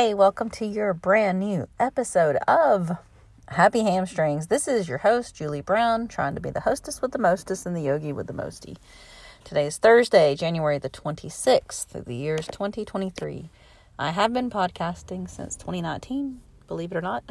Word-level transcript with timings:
Hey, 0.00 0.14
welcome 0.14 0.48
to 0.50 0.64
your 0.64 0.94
brand 0.94 1.40
new 1.40 1.66
episode 1.80 2.36
of 2.46 2.98
Happy 3.48 3.82
Hamstrings. 3.82 4.46
This 4.46 4.68
is 4.68 4.88
your 4.88 4.98
host, 4.98 5.34
Julie 5.34 5.60
Brown, 5.60 6.06
trying 6.06 6.36
to 6.36 6.40
be 6.40 6.50
the 6.50 6.60
hostess 6.60 7.02
with 7.02 7.10
the 7.10 7.18
mostest 7.18 7.66
and 7.66 7.74
the 7.74 7.80
yogi 7.80 8.12
with 8.12 8.28
the 8.28 8.32
mosty. 8.32 8.76
Today 9.42 9.66
is 9.66 9.76
Thursday, 9.76 10.36
January 10.36 10.78
the 10.78 10.88
26th. 10.88 11.96
of 11.96 12.04
The 12.04 12.14
year 12.14 12.36
is 12.36 12.46
2023. 12.46 13.50
I 13.98 14.10
have 14.10 14.32
been 14.32 14.50
podcasting 14.50 15.28
since 15.28 15.56
2019, 15.56 16.42
believe 16.68 16.92
it 16.92 16.96
or 16.96 17.00
not. 17.00 17.24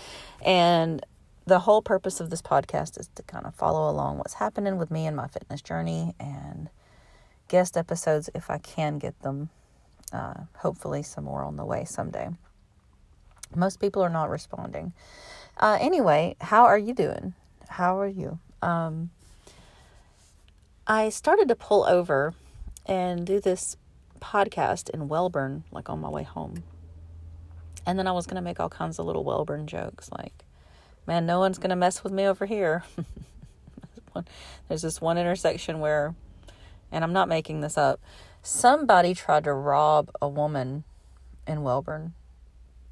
and 0.42 1.04
the 1.44 1.58
whole 1.58 1.82
purpose 1.82 2.20
of 2.20 2.30
this 2.30 2.40
podcast 2.40 2.98
is 2.98 3.10
to 3.16 3.22
kind 3.24 3.44
of 3.44 3.54
follow 3.54 3.90
along 3.90 4.16
what's 4.16 4.32
happening 4.32 4.78
with 4.78 4.90
me 4.90 5.06
and 5.06 5.14
my 5.14 5.26
fitness 5.26 5.60
journey 5.60 6.14
and 6.18 6.70
guest 7.48 7.76
episodes 7.76 8.30
if 8.34 8.48
I 8.48 8.56
can 8.56 8.96
get 8.98 9.20
them 9.20 9.50
uh, 10.14 10.34
hopefully 10.58 11.02
some 11.02 11.24
more 11.24 11.42
on 11.42 11.56
the 11.56 11.64
way 11.64 11.84
someday. 11.84 12.28
Most 13.54 13.80
people 13.80 14.02
are 14.02 14.10
not 14.10 14.30
responding. 14.30 14.92
Uh, 15.58 15.78
anyway, 15.80 16.36
how 16.40 16.64
are 16.64 16.78
you 16.78 16.94
doing? 16.94 17.34
How 17.68 17.98
are 17.98 18.08
you? 18.08 18.38
Um, 18.62 19.10
I 20.86 21.08
started 21.08 21.48
to 21.48 21.54
pull 21.54 21.84
over 21.84 22.34
and 22.86 23.26
do 23.26 23.40
this 23.40 23.76
podcast 24.20 24.90
in 24.90 25.08
Wellborn, 25.08 25.64
like 25.70 25.88
on 25.88 26.00
my 26.00 26.08
way 26.08 26.22
home. 26.22 26.62
And 27.86 27.98
then 27.98 28.06
I 28.06 28.12
was 28.12 28.26
going 28.26 28.36
to 28.36 28.42
make 28.42 28.60
all 28.60 28.70
kinds 28.70 28.98
of 28.98 29.06
little 29.06 29.24
Wellborn 29.24 29.66
jokes, 29.66 30.10
like, 30.10 30.44
man, 31.06 31.26
no 31.26 31.38
one's 31.38 31.58
going 31.58 31.70
to 31.70 31.76
mess 31.76 32.02
with 32.02 32.12
me 32.12 32.24
over 32.24 32.46
here. 32.46 32.82
There's 34.68 34.82
this 34.82 35.00
one 35.00 35.18
intersection 35.18 35.80
where, 35.80 36.14
and 36.90 37.04
I'm 37.04 37.12
not 37.12 37.28
making 37.28 37.60
this 37.60 37.76
up, 37.76 38.00
somebody 38.44 39.14
tried 39.14 39.44
to 39.44 39.52
rob 39.52 40.10
a 40.20 40.28
woman 40.28 40.84
in 41.46 41.62
Wellborn 41.62 42.12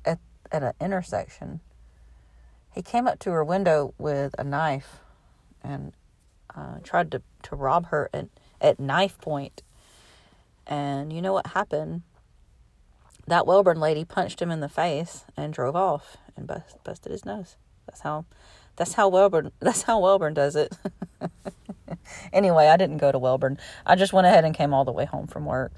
at 0.04 0.18
at 0.50 0.62
an 0.62 0.72
intersection. 0.80 1.60
He 2.74 2.82
came 2.82 3.06
up 3.06 3.18
to 3.20 3.30
her 3.30 3.44
window 3.44 3.94
with 3.98 4.34
a 4.38 4.44
knife 4.44 5.00
and 5.62 5.92
uh, 6.54 6.78
tried 6.82 7.10
to, 7.12 7.22
to 7.44 7.56
rob 7.56 7.86
her 7.86 8.08
at, 8.12 8.28
at 8.60 8.80
knife 8.80 9.18
point. 9.18 9.62
And 10.66 11.12
you 11.12 11.20
know 11.20 11.34
what 11.34 11.48
happened? 11.48 12.02
That 13.26 13.46
Wellborn 13.46 13.78
lady 13.78 14.04
punched 14.04 14.40
him 14.40 14.50
in 14.50 14.60
the 14.60 14.68
face 14.68 15.24
and 15.36 15.52
drove 15.52 15.76
off 15.76 16.16
and 16.36 16.46
bust, 16.46 16.82
busted 16.82 17.12
his 17.12 17.24
nose. 17.24 17.56
That's 17.86 18.00
how 18.00 18.24
that's 18.76 18.94
how 18.94 19.08
Wellborn 19.08 19.52
that's 19.60 19.82
how 19.82 20.00
Wellborn 20.00 20.34
does 20.34 20.56
it. 20.56 20.76
anyway, 22.32 22.68
I 22.68 22.76
didn't 22.76 22.98
go 22.98 23.12
to 23.12 23.18
Wellborn. 23.18 23.58
I 23.86 23.96
just 23.96 24.12
went 24.12 24.26
ahead 24.26 24.44
and 24.44 24.54
came 24.54 24.74
all 24.74 24.84
the 24.84 24.92
way 24.92 25.04
home 25.04 25.26
from 25.26 25.44
work. 25.46 25.72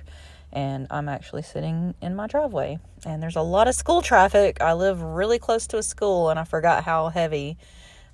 And 0.53 0.87
I'm 0.91 1.09
actually 1.09 1.43
sitting 1.43 1.95
in 2.01 2.15
my 2.15 2.29
driveway. 2.29 2.79
And 3.05 3.21
there's 3.21 3.35
a 3.35 3.43
lot 3.43 3.67
of 3.67 3.75
school 3.75 4.03
traffic. 4.03 4.61
I 4.61 4.73
live 4.75 5.03
really 5.03 5.41
close 5.41 5.67
to 5.69 5.79
a 5.79 5.83
school 5.83 6.31
and 6.31 6.39
I 6.39 6.45
forgot 6.45 6.85
how 6.85 7.09
heavy 7.09 7.57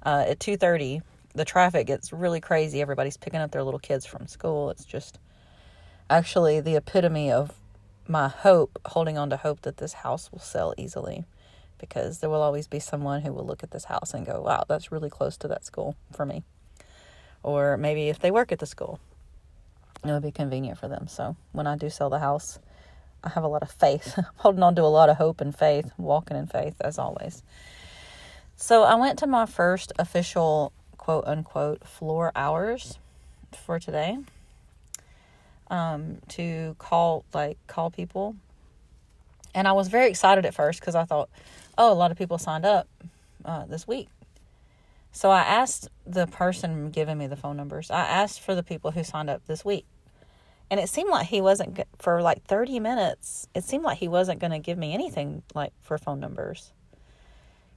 uh, 0.04 0.24
at 0.28 0.38
2:30 0.38 1.02
the 1.34 1.44
traffic 1.44 1.86
gets 1.86 2.12
really 2.12 2.40
crazy. 2.40 2.80
Everybody's 2.80 3.16
picking 3.16 3.40
up 3.40 3.52
their 3.52 3.62
little 3.62 3.78
kids 3.78 4.04
from 4.04 4.26
school. 4.26 4.70
It's 4.70 4.84
just 4.84 5.18
actually 6.08 6.60
the 6.60 6.76
epitome 6.76 7.30
of 7.30 7.52
my 8.08 8.28
hope, 8.28 8.80
holding 8.86 9.16
on 9.16 9.30
to 9.30 9.36
hope 9.36 9.62
that 9.62 9.76
this 9.76 9.92
house 9.92 10.32
will 10.32 10.40
sell 10.40 10.74
easily 10.76 11.24
because 11.80 12.18
there 12.18 12.30
will 12.30 12.42
always 12.42 12.68
be 12.68 12.78
someone 12.78 13.22
who 13.22 13.32
will 13.32 13.46
look 13.46 13.62
at 13.62 13.70
this 13.70 13.84
house 13.86 14.14
and 14.14 14.26
go, 14.26 14.40
wow, 14.42 14.64
that's 14.68 14.92
really 14.92 15.10
close 15.10 15.36
to 15.38 15.48
that 15.48 15.64
school 15.64 15.96
for 16.12 16.24
me 16.24 16.44
or 17.42 17.76
maybe 17.76 18.08
if 18.08 18.18
they 18.18 18.30
work 18.30 18.52
at 18.52 18.58
the 18.58 18.66
school, 18.66 18.98
it 20.04 20.10
would 20.10 20.22
be 20.22 20.30
convenient 20.30 20.78
for 20.78 20.88
them. 20.88 21.08
So 21.08 21.36
when 21.52 21.66
I 21.66 21.76
do 21.76 21.90
sell 21.90 22.10
the 22.10 22.18
house, 22.18 22.58
I 23.22 23.30
have 23.30 23.44
a 23.44 23.48
lot 23.48 23.62
of 23.62 23.70
faith, 23.70 24.18
holding 24.36 24.62
on 24.62 24.74
to 24.76 24.82
a 24.82 24.84
lot 24.84 25.08
of 25.08 25.16
hope 25.16 25.40
and 25.40 25.56
faith, 25.56 25.90
walking 25.98 26.36
in 26.36 26.46
faith 26.46 26.74
as 26.80 26.98
always. 26.98 27.42
So 28.56 28.82
I 28.82 28.94
went 28.94 29.18
to 29.20 29.26
my 29.26 29.46
first 29.46 29.92
official 29.98 30.72
quote 30.98 31.24
unquote 31.26 31.86
floor 31.86 32.30
hours 32.36 32.98
for 33.64 33.78
today 33.78 34.18
um, 35.70 36.18
to 36.28 36.76
call 36.78 37.24
like 37.32 37.56
call 37.66 37.90
people, 37.90 38.36
and 39.54 39.66
I 39.66 39.72
was 39.72 39.88
very 39.88 40.08
excited 40.08 40.44
at 40.44 40.54
first 40.54 40.80
because 40.80 40.94
I 40.94 41.04
thought, 41.04 41.30
oh, 41.78 41.92
a 41.92 41.94
lot 41.94 42.10
of 42.10 42.18
people 42.18 42.38
signed 42.38 42.64
up 42.64 42.88
uh, 43.44 43.64
this 43.66 43.86
week 43.86 44.08
so 45.12 45.30
I 45.30 45.40
asked 45.40 45.88
the 46.06 46.26
person 46.26 46.90
giving 46.90 47.18
me 47.18 47.26
the 47.26 47.36
phone 47.36 47.56
numbers, 47.56 47.90
I 47.90 48.02
asked 48.02 48.40
for 48.40 48.54
the 48.54 48.62
people 48.62 48.92
who 48.92 49.02
signed 49.02 49.30
up 49.30 49.44
this 49.46 49.64
week. 49.64 49.86
And 50.70 50.78
it 50.78 50.88
seemed 50.88 51.10
like 51.10 51.26
he 51.26 51.40
wasn't, 51.40 51.80
for 51.98 52.22
like 52.22 52.44
30 52.44 52.78
minutes, 52.78 53.48
it 53.54 53.64
seemed 53.64 53.82
like 53.82 53.98
he 53.98 54.06
wasn't 54.06 54.38
going 54.38 54.52
to 54.52 54.60
give 54.60 54.78
me 54.78 54.94
anything 54.94 55.42
like 55.52 55.72
for 55.80 55.98
phone 55.98 56.20
numbers. 56.20 56.72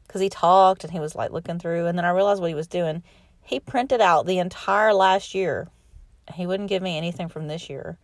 Because 0.06 0.22
he 0.22 0.30
talked 0.30 0.84
and 0.84 0.94
he 0.94 1.00
was 1.00 1.16
like 1.16 1.32
looking 1.32 1.58
through. 1.58 1.88
And 1.88 1.98
then 1.98 2.06
I 2.06 2.12
realized 2.12 2.40
what 2.40 2.50
he 2.50 2.56
was 2.56 2.68
doing. 2.68 3.02
He 3.42 3.59
printed 3.59 4.00
out 4.00 4.28
the 4.28 4.38
entire 4.38 4.94
last 4.94 5.34
year. 5.34 5.70
He 6.36 6.46
wouldn't 6.46 6.70
give 6.70 6.84
me 6.84 6.98
anything 6.98 7.30
from 7.30 7.48
this 7.48 7.68
year. 7.68 7.98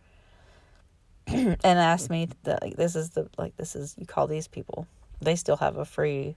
and 1.28 1.56
asked 1.64 2.10
me, 2.10 2.28
that, 2.42 2.60
like, 2.60 2.76
this 2.76 2.96
is 2.96 3.10
the, 3.10 3.28
like, 3.38 3.56
this 3.56 3.76
is, 3.76 3.94
you 3.96 4.06
call 4.06 4.26
these 4.26 4.48
people. 4.48 4.88
They 5.20 5.36
still 5.36 5.56
have 5.56 5.76
a 5.76 5.84
free 5.84 6.36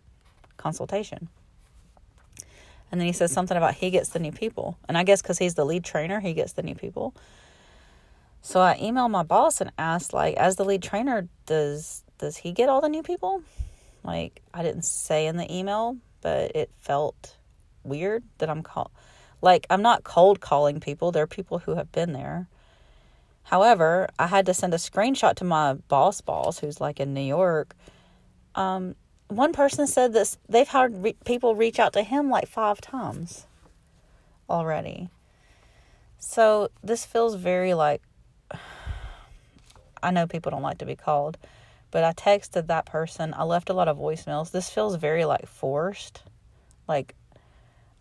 consultation. 0.57 1.29
And 2.91 3.01
then 3.01 3.07
he 3.07 3.13
says 3.13 3.31
something 3.31 3.57
about 3.57 3.75
he 3.75 3.89
gets 3.89 4.09
the 4.09 4.19
new 4.19 4.31
people. 4.31 4.77
And 4.88 4.97
I 4.97 5.03
guess 5.03 5.21
because 5.21 5.39
he's 5.39 5.55
the 5.55 5.66
lead 5.66 5.83
trainer, 5.83 6.19
he 6.19 6.33
gets 6.33 6.53
the 6.53 6.63
new 6.63 6.75
people. 6.75 7.16
So 8.41 8.59
I 8.59 8.77
emailed 8.77 9.09
my 9.09 9.23
boss 9.23 9.61
and 9.61 9.71
asked, 9.77 10.13
like, 10.13 10.35
as 10.35 10.57
the 10.57 10.66
lead 10.66 10.83
trainer, 10.83 11.27
does 11.45 12.03
does 12.19 12.38
he 12.38 12.51
get 12.51 12.69
all 12.69 12.81
the 12.81 12.89
new 12.89 13.01
people? 13.01 13.41
Like, 14.03 14.41
I 14.53 14.63
didn't 14.63 14.85
say 14.85 15.27
in 15.27 15.38
the 15.38 15.51
email, 15.51 15.97
but 16.21 16.55
it 16.55 16.69
felt 16.79 17.38
weird 17.83 18.23
that 18.38 18.50
I'm 18.50 18.61
call 18.61 18.91
like 19.44 19.67
I'm 19.69 19.81
not 19.81 20.05
cold 20.05 20.39
calling 20.39 20.79
people. 20.79 21.11
There 21.11 21.23
are 21.23 21.27
people 21.27 21.59
who 21.59 21.75
have 21.75 21.91
been 21.91 22.13
there. 22.13 22.47
However, 23.44 24.07
I 24.17 24.27
had 24.27 24.45
to 24.45 24.53
send 24.53 24.73
a 24.73 24.77
screenshot 24.77 25.35
to 25.35 25.44
my 25.44 25.73
boss 25.73 26.21
boss 26.21 26.59
who's 26.59 26.79
like 26.79 27.00
in 27.00 27.13
New 27.13 27.21
York 27.21 27.75
um, 28.56 28.96
one 29.28 29.53
person 29.53 29.88
said 29.88 30.14
this 30.14 30.38
they've 30.47 30.68
had 30.68 31.03
re- 31.03 31.16
people 31.25 31.56
reach 31.56 31.80
out 31.80 31.94
to 31.94 32.03
him 32.03 32.30
like 32.30 32.47
five 32.47 32.81
times 32.81 33.46
already. 34.50 35.09
So 36.19 36.69
this 36.84 37.06
feels 37.06 37.36
very 37.36 37.74
like 37.74 38.02
I 40.03 40.12
know 40.12 40.28
people 40.28 40.52
don't 40.52 40.62
like 40.62 40.80
to 40.80 40.86
be 40.86 40.96
called, 40.96 41.38
but 41.92 42.03
I 42.03 42.12
texted 42.13 42.68
that 42.68 42.86
person. 42.86 43.34
I 43.36 43.44
left 43.44 43.69
a 43.69 43.74
lot 43.74 43.88
of 43.88 43.97
voicemails. 43.97 44.52
This 44.52 44.69
feels 44.69 44.96
very 44.96 45.25
like 45.25 45.47
forced. 45.47 46.24
Like 46.88 47.16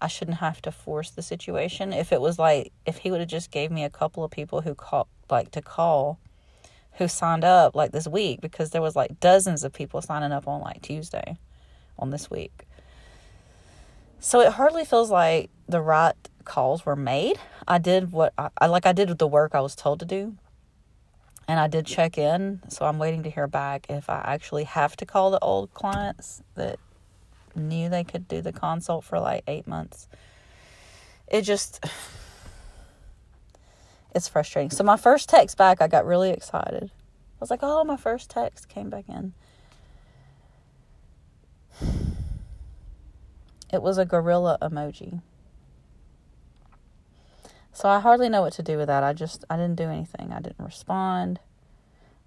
I 0.00 0.08
shouldn't 0.08 0.38
have 0.38 0.60
to 0.62 0.72
force 0.72 1.10
the 1.10 1.22
situation. 1.22 1.92
If 1.92 2.12
it 2.12 2.20
was 2.20 2.38
like 2.38 2.72
if 2.84 2.98
he 2.98 3.10
would 3.10 3.20
have 3.20 3.28
just 3.28 3.50
gave 3.50 3.70
me 3.70 3.84
a 3.84 3.90
couple 3.90 4.24
of 4.24 4.30
people 4.30 4.60
who 4.62 4.74
call 4.74 5.08
like 5.30 5.50
to 5.52 5.62
call 5.62 6.18
who 6.94 7.08
signed 7.08 7.44
up 7.44 7.74
like 7.74 7.92
this 7.92 8.06
week 8.06 8.40
because 8.40 8.70
there 8.70 8.82
was 8.82 8.94
like 8.96 9.20
dozens 9.20 9.64
of 9.64 9.72
people 9.72 10.02
signing 10.02 10.32
up 10.32 10.46
on 10.46 10.60
like 10.60 10.82
Tuesday 10.82 11.36
on 11.98 12.10
this 12.10 12.30
week. 12.30 12.66
So 14.20 14.40
it 14.40 14.52
hardly 14.52 14.84
feels 14.84 15.10
like 15.10 15.50
the 15.68 15.80
right 15.80 16.14
calls 16.44 16.86
were 16.86 16.96
made. 16.96 17.38
I 17.66 17.78
did 17.78 18.12
what 18.12 18.32
I, 18.36 18.50
I 18.58 18.66
like 18.66 18.86
I 18.86 18.92
did 18.92 19.16
the 19.18 19.26
work 19.26 19.54
I 19.54 19.60
was 19.60 19.74
told 19.74 20.00
to 20.00 20.06
do. 20.06 20.36
And 21.48 21.58
I 21.58 21.66
did 21.66 21.86
check 21.86 22.16
in, 22.16 22.62
so 22.68 22.86
I'm 22.86 23.00
waiting 23.00 23.24
to 23.24 23.30
hear 23.30 23.48
back 23.48 23.86
if 23.88 24.08
I 24.08 24.22
actually 24.24 24.62
have 24.62 24.96
to 24.98 25.04
call 25.04 25.32
the 25.32 25.40
old 25.40 25.74
clients 25.74 26.40
that 26.54 26.78
knew 27.56 27.88
they 27.88 28.04
could 28.04 28.28
do 28.28 28.40
the 28.40 28.52
consult 28.52 29.04
for 29.04 29.18
like 29.18 29.42
8 29.48 29.66
months. 29.66 30.06
It 31.26 31.42
just 31.42 31.84
it's 34.14 34.28
frustrating. 34.28 34.70
So 34.70 34.84
my 34.84 34.96
first 34.96 35.28
text 35.28 35.56
back, 35.56 35.80
I 35.80 35.88
got 35.88 36.06
really 36.06 36.30
excited. 36.30 36.90
I 36.92 37.38
was 37.40 37.50
like, 37.50 37.60
"Oh, 37.62 37.84
my 37.84 37.96
first 37.96 38.30
text 38.30 38.68
came 38.68 38.90
back 38.90 39.08
in." 39.08 39.32
It 43.72 43.82
was 43.82 43.96
a 43.98 44.04
gorilla 44.04 44.58
emoji. 44.60 45.22
So 47.72 47.88
I 47.88 48.00
hardly 48.00 48.28
know 48.28 48.42
what 48.42 48.52
to 48.54 48.62
do 48.62 48.76
with 48.76 48.88
that. 48.88 49.02
I 49.02 49.14
just 49.14 49.44
I 49.48 49.56
didn't 49.56 49.76
do 49.76 49.88
anything. 49.88 50.32
I 50.32 50.40
didn't 50.40 50.64
respond. 50.64 51.40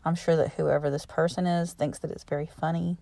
I'm 0.04 0.16
sure 0.16 0.36
that 0.36 0.54
whoever 0.54 0.90
this 0.90 1.06
person 1.06 1.46
is 1.46 1.74
thinks 1.74 2.00
that 2.00 2.12
it's 2.12 2.24
very 2.24 2.48
funny. 2.48 2.98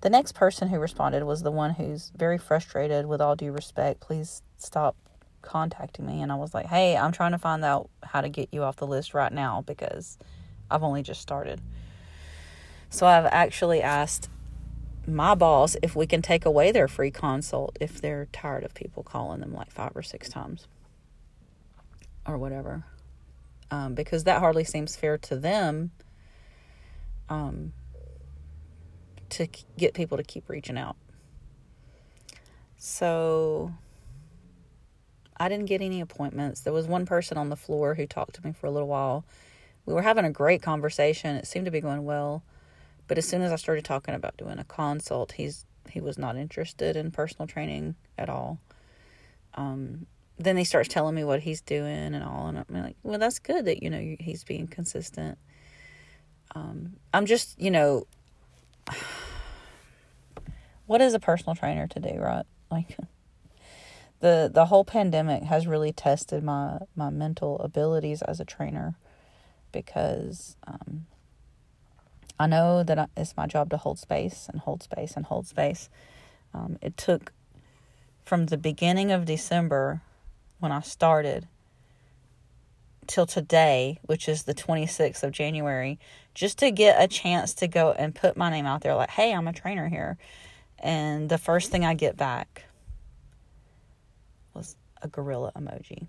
The 0.00 0.10
next 0.10 0.32
person 0.32 0.68
who 0.68 0.78
responded 0.78 1.24
was 1.24 1.42
the 1.42 1.50
one 1.50 1.74
who's 1.74 2.12
very 2.16 2.38
frustrated 2.38 3.06
with 3.06 3.20
all 3.20 3.34
due 3.34 3.50
respect. 3.50 4.00
Please 4.00 4.42
stop 4.56 4.96
contacting 5.42 6.06
me 6.06 6.22
and 6.22 6.30
I 6.32 6.34
was 6.34 6.54
like, 6.54 6.66
"Hey, 6.66 6.96
I'm 6.96 7.12
trying 7.12 7.32
to 7.32 7.38
find 7.38 7.64
out 7.64 7.88
how 8.02 8.20
to 8.20 8.28
get 8.28 8.48
you 8.52 8.62
off 8.62 8.76
the 8.76 8.86
list 8.86 9.14
right 9.14 9.32
now 9.32 9.62
because 9.66 10.18
I've 10.70 10.82
only 10.82 11.02
just 11.02 11.20
started." 11.20 11.60
So 12.90 13.06
I've 13.06 13.26
actually 13.26 13.82
asked 13.82 14.28
my 15.06 15.34
boss 15.34 15.76
if 15.82 15.96
we 15.96 16.06
can 16.06 16.22
take 16.22 16.44
away 16.44 16.70
their 16.70 16.88
free 16.88 17.10
consult 17.10 17.76
if 17.80 18.00
they're 18.00 18.28
tired 18.32 18.64
of 18.64 18.74
people 18.74 19.02
calling 19.02 19.40
them 19.40 19.54
like 19.54 19.70
five 19.70 19.92
or 19.94 20.02
six 20.02 20.28
times 20.28 20.66
or 22.26 22.36
whatever. 22.36 22.84
Um, 23.70 23.94
because 23.94 24.24
that 24.24 24.40
hardly 24.40 24.64
seems 24.64 24.96
fair 24.96 25.18
to 25.18 25.36
them 25.36 25.90
um, 27.28 27.72
to 29.30 29.46
get 29.76 29.94
people 29.94 30.16
to 30.16 30.22
keep 30.22 30.48
reaching 30.48 30.78
out. 30.78 30.96
So 32.78 33.74
I 35.40 35.48
didn't 35.48 35.66
get 35.66 35.80
any 35.80 36.00
appointments. 36.00 36.60
There 36.60 36.72
was 36.72 36.86
one 36.86 37.06
person 37.06 37.38
on 37.38 37.48
the 37.48 37.56
floor 37.56 37.94
who 37.94 38.06
talked 38.06 38.34
to 38.36 38.46
me 38.46 38.52
for 38.52 38.66
a 38.66 38.70
little 38.70 38.88
while. 38.88 39.24
We 39.86 39.94
were 39.94 40.02
having 40.02 40.24
a 40.24 40.30
great 40.30 40.62
conversation. 40.62 41.36
It 41.36 41.46
seemed 41.46 41.64
to 41.66 41.70
be 41.70 41.80
going 41.80 42.04
well. 42.04 42.42
But 43.06 43.18
as 43.18 43.26
soon 43.26 43.42
as 43.42 43.52
I 43.52 43.56
started 43.56 43.84
talking 43.84 44.14
about 44.14 44.36
doing 44.36 44.58
a 44.58 44.64
consult, 44.64 45.32
he's 45.32 45.64
he 45.88 46.00
was 46.00 46.18
not 46.18 46.36
interested 46.36 46.96
in 46.96 47.10
personal 47.10 47.46
training 47.46 47.94
at 48.18 48.28
all. 48.28 48.58
Um, 49.54 50.06
then 50.38 50.56
he 50.58 50.64
starts 50.64 50.88
telling 50.88 51.14
me 51.14 51.24
what 51.24 51.40
he's 51.40 51.62
doing 51.62 52.14
and 52.14 52.22
all, 52.22 52.48
and 52.48 52.58
I'm 52.58 52.66
like, 52.70 52.96
well, 53.02 53.18
that's 53.18 53.38
good 53.38 53.64
that 53.64 53.82
you 53.82 53.90
know 53.90 54.16
he's 54.20 54.44
being 54.44 54.66
consistent. 54.66 55.38
Um, 56.54 56.96
I'm 57.12 57.26
just, 57.26 57.60
you 57.60 57.70
know, 57.70 58.06
what 60.86 61.00
is 61.00 61.14
a 61.14 61.20
personal 61.20 61.54
trainer 61.54 61.86
to 61.88 62.00
do, 62.00 62.18
right? 62.18 62.44
Like 62.70 62.96
the 64.20 64.50
the 64.52 64.66
whole 64.66 64.84
pandemic 64.84 65.44
has 65.44 65.66
really 65.66 65.92
tested 65.92 66.42
my 66.42 66.78
my 66.96 67.10
mental 67.10 67.58
abilities 67.60 68.22
as 68.22 68.40
a 68.40 68.44
trainer 68.44 68.96
because 69.72 70.56
um, 70.66 71.06
I 72.38 72.46
know 72.46 72.82
that 72.82 73.10
it's 73.16 73.36
my 73.36 73.46
job 73.46 73.70
to 73.70 73.76
hold 73.76 73.98
space 73.98 74.48
and 74.50 74.60
hold 74.60 74.82
space 74.82 75.14
and 75.16 75.26
hold 75.26 75.46
space. 75.46 75.88
Um, 76.54 76.78
it 76.80 76.96
took 76.96 77.32
from 78.24 78.46
the 78.46 78.56
beginning 78.56 79.10
of 79.12 79.24
December 79.24 80.02
when 80.58 80.72
I 80.72 80.80
started 80.80 81.46
till 83.06 83.26
today, 83.26 83.98
which 84.02 84.28
is 84.28 84.44
the 84.44 84.54
26th 84.54 85.22
of 85.22 85.32
January, 85.32 85.98
just 86.34 86.58
to 86.58 86.70
get 86.70 87.02
a 87.02 87.08
chance 87.08 87.54
to 87.54 87.66
go 87.66 87.92
and 87.92 88.14
put 88.14 88.36
my 88.36 88.50
name 88.50 88.66
out 88.66 88.82
there 88.82 88.94
like, 88.94 89.10
hey, 89.10 89.32
I'm 89.32 89.48
a 89.48 89.52
trainer 89.52 89.88
here. 89.88 90.18
And 90.78 91.28
the 91.28 91.38
first 91.38 91.70
thing 91.70 91.84
I 91.84 91.94
get 91.94 92.16
back 92.16 92.67
a 95.02 95.08
gorilla 95.08 95.52
emoji. 95.56 96.06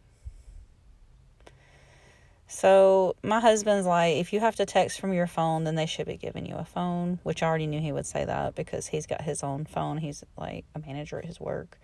So 2.51 3.15
my 3.21 3.39
husband's 3.39 3.86
like, 3.86 4.15
if 4.15 4.33
you 4.33 4.39
have 4.39 4.56
to 4.56 4.65
text 4.65 5.00
from 5.00 5.13
your 5.13 5.27
phone, 5.27 5.65
then 5.65 5.75
they 5.75 5.86
should 5.86 6.07
be 6.07 6.18
giving 6.18 6.47
you 6.47 6.56
a 6.56 6.65
phone, 6.65 7.19
which 7.21 7.44
I 7.44 7.47
already 7.47 7.68
knew 7.68 7.80
he 7.80 7.91
would 7.91 8.07
say 8.07 8.25
that 8.25 8.56
because 8.56 8.88
he's 8.88 9.06
got 9.06 9.21
his 9.21 9.44
own 9.44 9.65
phone. 9.65 10.00
He's 10.00 10.24
like 10.36 10.65
a 10.74 10.80
manager 10.80 11.19
at 11.19 11.25
his 11.25 11.39
work. 11.39 11.77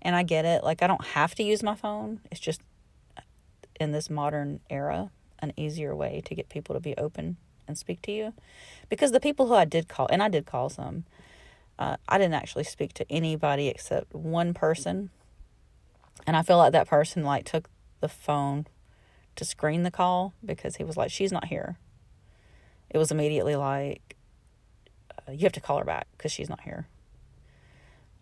And 0.00 0.14
I 0.14 0.22
get 0.22 0.44
it. 0.44 0.62
Like, 0.62 0.82
I 0.82 0.86
don't 0.86 1.04
have 1.04 1.34
to 1.34 1.42
use 1.42 1.64
my 1.64 1.74
phone. 1.74 2.20
It's 2.30 2.38
just 2.38 2.60
in 3.80 3.90
this 3.90 4.08
modern 4.08 4.60
era, 4.70 5.10
an 5.40 5.52
easier 5.56 5.96
way 5.96 6.22
to 6.26 6.34
get 6.34 6.48
people 6.48 6.76
to 6.76 6.80
be 6.80 6.96
open 6.96 7.36
and 7.66 7.76
speak 7.76 8.00
to 8.02 8.12
you. 8.12 8.34
Because 8.88 9.10
the 9.10 9.20
people 9.20 9.48
who 9.48 9.54
I 9.54 9.64
did 9.64 9.88
call, 9.88 10.06
and 10.12 10.22
I 10.22 10.28
did 10.28 10.46
call 10.46 10.68
some, 10.68 11.06
uh, 11.76 11.96
I 12.08 12.18
didn't 12.18 12.34
actually 12.34 12.64
speak 12.64 12.92
to 12.94 13.10
anybody 13.10 13.66
except 13.66 14.14
one 14.14 14.54
person. 14.54 15.10
And 16.26 16.36
I 16.36 16.42
feel 16.42 16.56
like 16.56 16.72
that 16.72 16.88
person 16.88 17.24
like 17.24 17.44
took 17.44 17.68
the 18.00 18.08
phone 18.08 18.66
to 19.36 19.44
screen 19.44 19.82
the 19.82 19.90
call 19.90 20.32
because 20.44 20.76
he 20.76 20.84
was 20.84 20.96
like, 20.96 21.10
she's 21.10 21.32
not 21.32 21.46
here. 21.46 21.78
It 22.90 22.98
was 22.98 23.10
immediately 23.10 23.56
like, 23.56 24.16
uh, 25.10 25.32
you 25.32 25.40
have 25.40 25.52
to 25.52 25.60
call 25.60 25.78
her 25.78 25.84
back 25.84 26.06
because 26.16 26.32
she's 26.32 26.48
not 26.48 26.60
here. 26.60 26.86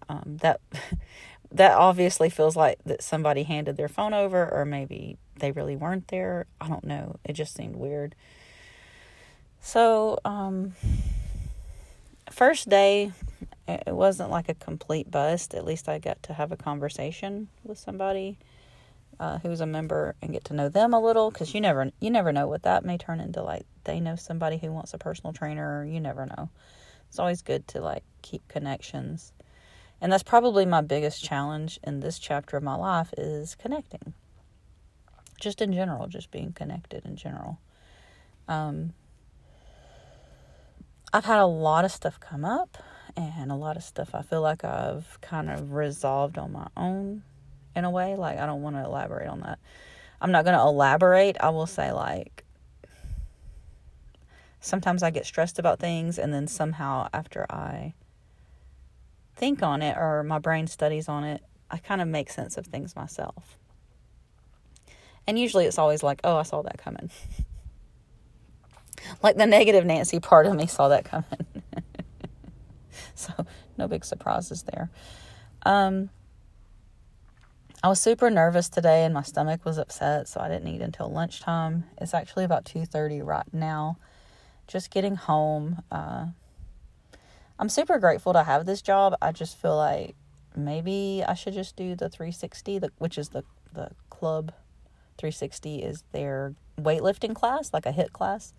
Um, 0.08 0.38
that 0.40 0.60
that 1.52 1.72
obviously 1.72 2.30
feels 2.30 2.56
like 2.56 2.78
that 2.86 3.02
somebody 3.02 3.42
handed 3.42 3.76
their 3.76 3.88
phone 3.88 4.14
over, 4.14 4.48
or 4.50 4.64
maybe 4.64 5.18
they 5.36 5.52
really 5.52 5.76
weren't 5.76 6.08
there. 6.08 6.46
I 6.60 6.68
don't 6.68 6.84
know. 6.84 7.16
It 7.24 7.34
just 7.34 7.54
seemed 7.54 7.76
weird. 7.76 8.14
So, 9.60 10.18
um, 10.24 10.74
first 12.30 12.68
day, 12.68 13.12
it 13.68 13.94
wasn't 13.94 14.30
like 14.30 14.48
a 14.48 14.54
complete 14.54 15.10
bust. 15.10 15.54
At 15.54 15.64
least 15.64 15.88
I 15.88 15.98
got 15.98 16.22
to 16.24 16.34
have 16.34 16.52
a 16.52 16.56
conversation 16.56 17.48
with 17.62 17.78
somebody 17.78 18.38
uh, 19.20 19.38
who's 19.38 19.60
a 19.60 19.66
member 19.66 20.14
and 20.20 20.32
get 20.32 20.44
to 20.46 20.54
know 20.54 20.68
them 20.68 20.92
a 20.92 21.00
little 21.00 21.30
because 21.30 21.54
you 21.54 21.60
never 21.60 21.90
you 22.00 22.10
never 22.10 22.32
know 22.32 22.48
what 22.48 22.64
that 22.64 22.84
may 22.84 22.98
turn 22.98 23.20
into. 23.20 23.42
Like 23.42 23.64
they 23.84 24.00
know 24.00 24.16
somebody 24.16 24.58
who 24.58 24.72
wants 24.72 24.94
a 24.94 24.98
personal 24.98 25.32
trainer. 25.32 25.84
You 25.84 26.00
never 26.00 26.26
know. 26.26 26.50
It's 27.08 27.18
always 27.18 27.42
good 27.42 27.68
to 27.68 27.80
like 27.80 28.04
keep 28.22 28.46
connections, 28.48 29.32
and 30.00 30.12
that's 30.12 30.22
probably 30.22 30.66
my 30.66 30.80
biggest 30.80 31.22
challenge 31.22 31.78
in 31.84 32.00
this 32.00 32.18
chapter 32.18 32.56
of 32.56 32.62
my 32.62 32.74
life 32.74 33.12
is 33.16 33.54
connecting. 33.54 34.14
Just 35.40 35.60
in 35.60 35.72
general, 35.72 36.06
just 36.06 36.30
being 36.30 36.52
connected 36.52 37.04
in 37.04 37.16
general. 37.16 37.58
Um, 38.48 38.94
I've 41.12 41.24
had 41.26 41.40
a 41.40 41.46
lot 41.46 41.84
of 41.84 41.92
stuff 41.92 42.18
come 42.18 42.44
up 42.44 42.78
and 43.16 43.50
a 43.50 43.54
lot 43.54 43.76
of 43.76 43.82
stuff 43.82 44.14
I 44.14 44.22
feel 44.22 44.40
like 44.40 44.64
I've 44.64 45.18
kind 45.20 45.50
of 45.50 45.72
resolved 45.72 46.38
on 46.38 46.52
my 46.52 46.68
own 46.76 47.22
in 47.74 47.84
a 47.84 47.90
way. 47.90 48.16
Like, 48.16 48.38
I 48.38 48.46
don't 48.46 48.62
want 48.62 48.76
to 48.76 48.84
elaborate 48.84 49.28
on 49.28 49.40
that. 49.40 49.58
I'm 50.20 50.32
not 50.32 50.44
going 50.44 50.56
to 50.56 50.62
elaborate. 50.62 51.36
I 51.40 51.50
will 51.50 51.66
say, 51.66 51.92
like, 51.92 52.44
sometimes 54.60 55.02
I 55.02 55.10
get 55.10 55.26
stressed 55.26 55.58
about 55.58 55.78
things, 55.78 56.18
and 56.18 56.32
then 56.32 56.46
somehow 56.46 57.08
after 57.12 57.46
I 57.50 57.94
think 59.34 59.62
on 59.62 59.82
it 59.82 59.96
or 59.96 60.22
my 60.22 60.38
brain 60.38 60.66
studies 60.66 61.08
on 61.08 61.24
it, 61.24 61.42
I 61.70 61.78
kind 61.78 62.00
of 62.00 62.08
make 62.08 62.30
sense 62.30 62.56
of 62.56 62.66
things 62.66 62.94
myself. 62.94 63.56
And 65.26 65.38
usually 65.38 65.66
it's 65.66 65.78
always 65.78 66.02
like, 66.02 66.20
oh, 66.24 66.36
I 66.36 66.42
saw 66.42 66.62
that 66.62 66.78
coming. 66.78 67.10
like 69.22 69.36
the 69.36 69.46
negative 69.46 69.84
Nancy 69.84 70.20
part 70.20 70.46
of 70.46 70.54
me 70.54 70.66
saw 70.66 70.88
that 70.88 71.04
coming. 71.04 71.46
so, 73.36 73.46
no 73.76 73.88
big 73.88 74.04
surprises 74.04 74.62
there. 74.62 74.90
Um, 75.64 76.10
I 77.84 77.88
was 77.88 78.00
super 78.00 78.30
nervous 78.30 78.68
today 78.68 79.04
and 79.04 79.12
my 79.12 79.22
stomach 79.22 79.64
was 79.64 79.76
upset, 79.76 80.28
so 80.28 80.40
I 80.40 80.48
didn't 80.48 80.68
eat 80.68 80.80
until 80.80 81.10
lunchtime. 81.10 81.84
It's 82.00 82.14
actually 82.14 82.44
about 82.44 82.64
2:30 82.64 83.22
right 83.22 83.52
now. 83.52 83.96
Just 84.68 84.90
getting 84.90 85.16
home. 85.16 85.82
Uh, 85.90 86.26
I'm 87.58 87.68
super 87.68 87.98
grateful 87.98 88.32
to 88.34 88.44
have 88.44 88.66
this 88.66 88.82
job. 88.82 89.16
I 89.20 89.32
just 89.32 89.56
feel 89.56 89.76
like 89.76 90.14
maybe 90.56 91.24
I 91.26 91.34
should 91.34 91.54
just 91.54 91.74
do 91.74 91.96
the 91.96 92.08
360, 92.08 92.78
the, 92.78 92.92
which 92.98 93.18
is 93.18 93.30
the 93.30 93.44
the 93.72 93.90
club 94.10 94.52
360 95.18 95.82
is 95.82 96.04
their 96.12 96.54
weightlifting 96.78 97.34
class, 97.34 97.72
like 97.72 97.86
a 97.86 97.92
HIIT 97.92 98.12
class. 98.12 98.52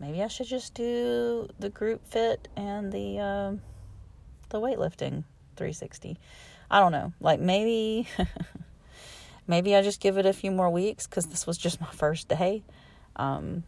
Maybe 0.00 0.22
I 0.22 0.28
should 0.28 0.46
just 0.46 0.74
do 0.74 1.48
the 1.58 1.70
group 1.70 2.06
fit 2.06 2.48
and 2.56 2.92
the 2.92 3.18
um, 3.18 3.60
the 4.48 4.60
weightlifting 4.60 5.24
360. 5.56 6.18
I 6.70 6.80
don't 6.80 6.92
know. 6.92 7.12
Like 7.20 7.40
maybe 7.40 8.08
maybe 9.46 9.74
I 9.74 9.82
just 9.82 10.00
give 10.00 10.18
it 10.18 10.26
a 10.26 10.32
few 10.32 10.50
more 10.50 10.70
weeks 10.70 11.06
cuz 11.06 11.26
this 11.26 11.46
was 11.46 11.58
just 11.58 11.80
my 11.80 11.90
first 11.90 12.28
day. 12.28 12.62
Um, 13.16 13.64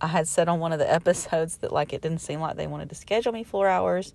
I 0.00 0.08
had 0.08 0.26
said 0.26 0.48
on 0.48 0.60
one 0.60 0.72
of 0.72 0.78
the 0.78 0.92
episodes 1.00 1.58
that 1.58 1.72
like 1.72 1.92
it 1.92 2.02
didn't 2.02 2.20
seem 2.20 2.40
like 2.40 2.56
they 2.56 2.66
wanted 2.66 2.88
to 2.88 2.94
schedule 2.94 3.32
me 3.32 3.44
4 3.44 3.68
hours, 3.68 4.14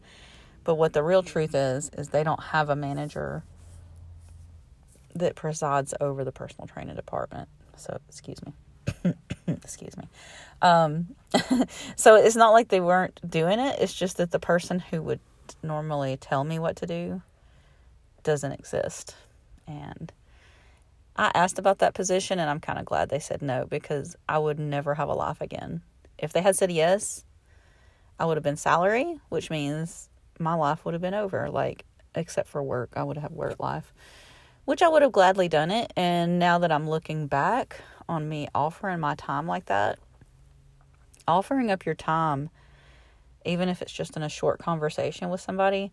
but 0.63 0.75
what 0.75 0.93
the 0.93 1.03
real 1.03 1.23
truth 1.23 1.55
is 1.55 1.89
is 1.97 2.09
they 2.09 2.23
don't 2.23 2.43
have 2.43 2.69
a 2.69 2.75
manager 2.75 3.43
that 5.15 5.35
presides 5.35 5.93
over 5.99 6.23
the 6.23 6.31
personal 6.31 6.67
training 6.67 6.95
department. 6.95 7.49
So, 7.75 7.99
excuse 8.07 8.43
me. 8.45 8.53
excuse 9.47 9.95
me. 9.97 10.07
Um, 10.61 11.07
so 11.95 12.15
it's 12.15 12.35
not 12.35 12.51
like 12.51 12.69
they 12.69 12.81
weren't 12.81 13.19
doing 13.29 13.59
it. 13.59 13.79
It's 13.79 13.93
just 13.93 14.17
that 14.17 14.31
the 14.31 14.39
person 14.39 14.79
who 14.79 15.01
would 15.01 15.19
normally 15.63 16.17
tell 16.17 16.43
me 16.43 16.59
what 16.59 16.75
to 16.77 16.85
do 16.85 17.21
doesn't 18.23 18.51
exist. 18.51 19.15
And 19.67 20.11
I 21.15 21.31
asked 21.33 21.59
about 21.59 21.79
that 21.79 21.93
position 21.93 22.39
and 22.39 22.49
I'm 22.49 22.59
kind 22.59 22.79
of 22.79 22.85
glad 22.85 23.09
they 23.09 23.19
said 23.19 23.41
no 23.41 23.65
because 23.65 24.15
I 24.27 24.37
would 24.37 24.59
never 24.59 24.95
have 24.95 25.09
a 25.09 25.13
life 25.13 25.41
again. 25.41 25.81
If 26.17 26.33
they 26.33 26.41
had 26.41 26.55
said 26.55 26.71
yes, 26.71 27.23
I 28.19 28.25
would 28.25 28.37
have 28.37 28.43
been 28.43 28.57
salary, 28.57 29.19
which 29.29 29.49
means 29.49 30.09
my 30.39 30.53
life 30.53 30.83
would 30.85 30.93
have 30.93 31.01
been 31.01 31.13
over. 31.13 31.49
Like, 31.49 31.85
except 32.15 32.49
for 32.49 32.63
work, 32.63 32.91
I 32.95 33.03
would 33.03 33.17
have 33.17 33.31
work 33.31 33.59
life, 33.59 33.93
which 34.65 34.81
I 34.81 34.87
would 34.87 35.01
have 35.03 35.11
gladly 35.11 35.47
done 35.47 35.71
it. 35.71 35.93
And 35.95 36.39
now 36.39 36.59
that 36.59 36.71
I'm 36.71 36.89
looking 36.89 37.27
back 37.27 37.81
on 38.09 38.27
me 38.27 38.47
offering 38.53 38.99
my 38.99 39.15
time 39.15 39.47
like 39.47 39.65
that, 39.65 39.99
offering 41.27 41.71
up 41.71 41.85
your 41.85 41.95
time, 41.95 42.49
even 43.45 43.69
if 43.69 43.81
it's 43.81 43.91
just 43.91 44.17
in 44.17 44.23
a 44.23 44.29
short 44.29 44.59
conversation 44.59 45.29
with 45.29 45.41
somebody, 45.41 45.91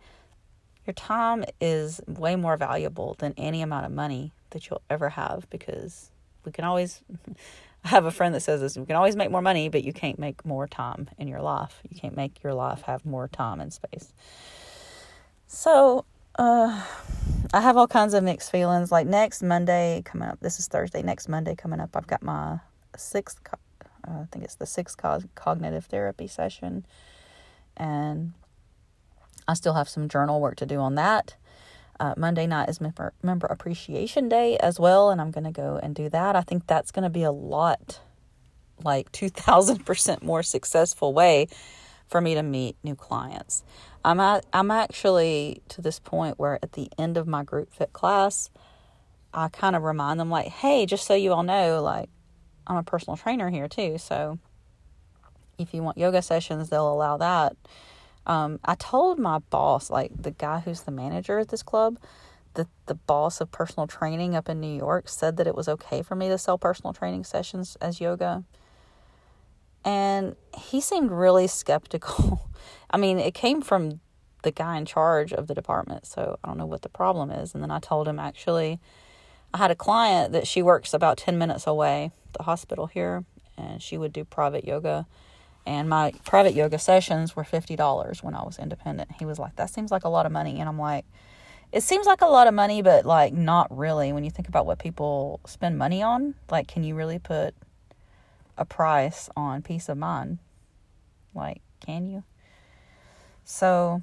your 0.86 0.94
time 0.94 1.44
is 1.60 2.00
way 2.06 2.36
more 2.36 2.56
valuable 2.56 3.16
than 3.18 3.34
any 3.36 3.62
amount 3.62 3.86
of 3.86 3.92
money 3.92 4.32
that 4.50 4.68
you'll 4.68 4.82
ever 4.90 5.10
have 5.10 5.48
because 5.50 6.10
we 6.44 6.52
can 6.52 6.64
always 6.64 7.00
I 7.84 7.88
have 7.88 8.06
a 8.06 8.10
friend 8.10 8.34
that 8.34 8.40
says 8.40 8.60
this 8.60 8.78
we 8.78 8.86
can 8.86 8.96
always 8.96 9.14
make 9.14 9.30
more 9.30 9.42
money 9.42 9.68
but 9.68 9.84
you 9.84 9.92
can't 9.92 10.18
make 10.18 10.44
more 10.44 10.66
time 10.66 11.10
in 11.18 11.28
your 11.28 11.42
life. 11.42 11.80
You 11.88 11.98
can't 11.98 12.16
make 12.16 12.42
your 12.42 12.54
life 12.54 12.82
have 12.82 13.04
more 13.04 13.28
time 13.28 13.60
and 13.60 13.72
space. 13.72 14.12
So 15.46 16.04
uh, 16.36 16.82
I 17.52 17.60
have 17.60 17.76
all 17.76 17.88
kinds 17.88 18.14
of 18.14 18.24
mixed 18.24 18.50
feelings 18.50 18.90
like 18.90 19.06
next 19.06 19.42
Monday 19.42 20.02
coming 20.04 20.28
up 20.28 20.40
this 20.40 20.58
is 20.58 20.68
Thursday 20.68 21.02
next 21.02 21.28
Monday 21.28 21.54
coming 21.54 21.80
up 21.80 21.96
I've 21.96 22.06
got 22.06 22.22
my 22.22 22.60
sixth 22.96 23.40
Uh, 24.06 24.20
I 24.20 24.26
think 24.30 24.44
it's 24.44 24.56
the 24.56 24.66
sixth 24.66 24.96
co- 24.96 25.22
cognitive 25.34 25.86
therapy 25.86 26.26
session. 26.26 26.86
And 27.76 28.32
I 29.48 29.54
still 29.54 29.74
have 29.74 29.88
some 29.88 30.08
journal 30.08 30.40
work 30.40 30.56
to 30.56 30.66
do 30.66 30.78
on 30.78 30.94
that. 30.94 31.36
Uh, 32.00 32.14
Monday 32.16 32.46
night 32.46 32.68
is 32.68 32.80
member, 32.80 33.12
member 33.22 33.46
Appreciation 33.46 34.28
Day 34.28 34.56
as 34.58 34.80
well, 34.80 35.10
and 35.10 35.20
I'm 35.20 35.30
going 35.30 35.44
to 35.44 35.52
go 35.52 35.78
and 35.82 35.94
do 35.94 36.08
that. 36.08 36.34
I 36.34 36.42
think 36.42 36.66
that's 36.66 36.90
going 36.90 37.04
to 37.04 37.10
be 37.10 37.22
a 37.22 37.30
lot, 37.30 38.00
like 38.82 39.12
2,000% 39.12 40.22
more 40.22 40.42
successful 40.42 41.12
way 41.12 41.46
for 42.08 42.20
me 42.20 42.34
to 42.34 42.42
meet 42.42 42.76
new 42.82 42.94
clients. 42.94 43.62
I'm 44.04 44.20
at, 44.20 44.44
I'm 44.52 44.70
actually 44.70 45.62
to 45.70 45.80
this 45.80 45.98
point 45.98 46.38
where 46.38 46.58
at 46.62 46.72
the 46.72 46.88
end 46.98 47.16
of 47.16 47.26
my 47.26 47.42
group 47.42 47.72
fit 47.72 47.92
class, 47.92 48.50
I 49.32 49.48
kind 49.48 49.74
of 49.74 49.82
remind 49.82 50.20
them 50.20 50.30
like, 50.30 50.48
hey, 50.48 50.86
just 50.86 51.06
so 51.06 51.14
you 51.14 51.32
all 51.32 51.42
know, 51.42 51.82
like 51.82 52.10
I'm 52.66 52.76
a 52.76 52.82
personal 52.82 53.16
trainer 53.16 53.50
here 53.50 53.68
too, 53.68 53.98
so 53.98 54.38
if 55.58 55.72
you 55.72 55.82
want 55.82 55.98
yoga 55.98 56.22
sessions, 56.22 56.68
they'll 56.68 56.92
allow 56.92 57.16
that. 57.16 57.56
Um, 58.26 58.58
I 58.64 58.74
told 58.74 59.18
my 59.18 59.38
boss, 59.38 59.90
like 59.90 60.10
the 60.20 60.30
guy 60.30 60.60
who's 60.60 60.82
the 60.82 60.90
manager 60.90 61.38
at 61.38 61.48
this 61.48 61.62
club, 61.62 61.98
that 62.54 62.68
the 62.86 62.94
boss 62.94 63.40
of 63.40 63.50
personal 63.50 63.86
training 63.86 64.34
up 64.34 64.48
in 64.48 64.60
New 64.60 64.76
York 64.76 65.08
said 65.08 65.36
that 65.36 65.46
it 65.46 65.54
was 65.54 65.68
okay 65.68 66.02
for 66.02 66.14
me 66.14 66.28
to 66.28 66.38
sell 66.38 66.56
personal 66.56 66.92
training 66.92 67.24
sessions 67.24 67.76
as 67.80 68.00
yoga. 68.00 68.44
And 69.84 70.36
he 70.56 70.80
seemed 70.80 71.10
really 71.10 71.46
skeptical. 71.46 72.48
I 72.90 72.96
mean, 72.96 73.18
it 73.18 73.34
came 73.34 73.60
from 73.60 74.00
the 74.42 74.50
guy 74.50 74.76
in 74.76 74.84
charge 74.84 75.32
of 75.32 75.46
the 75.46 75.54
department, 75.54 76.06
so 76.06 76.38
I 76.44 76.48
don't 76.48 76.58
know 76.58 76.66
what 76.66 76.82
the 76.82 76.88
problem 76.88 77.30
is. 77.30 77.54
And 77.54 77.62
then 77.62 77.70
I 77.70 77.78
told 77.78 78.06
him 78.06 78.18
actually, 78.18 78.78
I 79.52 79.58
had 79.58 79.70
a 79.70 79.74
client 79.74 80.32
that 80.32 80.46
she 80.46 80.62
works 80.62 80.94
about 80.94 81.18
10 81.18 81.38
minutes 81.38 81.66
away, 81.66 82.12
the 82.36 82.42
hospital 82.44 82.86
here, 82.86 83.24
and 83.56 83.82
she 83.82 83.96
would 83.96 84.12
do 84.12 84.24
private 84.24 84.64
yoga 84.64 85.06
and 85.66 85.88
my 85.88 86.12
private 86.24 86.54
yoga 86.54 86.78
sessions 86.78 87.34
were 87.34 87.44
$50 87.44 88.22
when 88.22 88.34
I 88.34 88.42
was 88.42 88.58
independent. 88.58 89.10
He 89.18 89.24
was 89.24 89.38
like, 89.38 89.56
That 89.56 89.70
seems 89.70 89.90
like 89.90 90.04
a 90.04 90.08
lot 90.08 90.26
of 90.26 90.32
money. 90.32 90.60
And 90.60 90.68
I'm 90.68 90.78
like, 90.78 91.06
It 91.72 91.82
seems 91.82 92.06
like 92.06 92.20
a 92.20 92.26
lot 92.26 92.46
of 92.46 92.54
money, 92.54 92.82
but 92.82 93.06
like 93.06 93.32
not 93.32 93.74
really 93.76 94.12
when 94.12 94.24
you 94.24 94.30
think 94.30 94.48
about 94.48 94.66
what 94.66 94.78
people 94.78 95.40
spend 95.46 95.78
money 95.78 96.02
on. 96.02 96.34
Like, 96.50 96.68
can 96.68 96.84
you 96.84 96.94
really 96.94 97.18
put 97.18 97.54
a 98.56 98.64
price 98.64 99.28
on 99.36 99.62
peace 99.62 99.88
of 99.88 99.98
mind? 99.98 100.38
Like, 101.34 101.60
can 101.80 102.06
you? 102.06 102.24
So, 103.44 104.02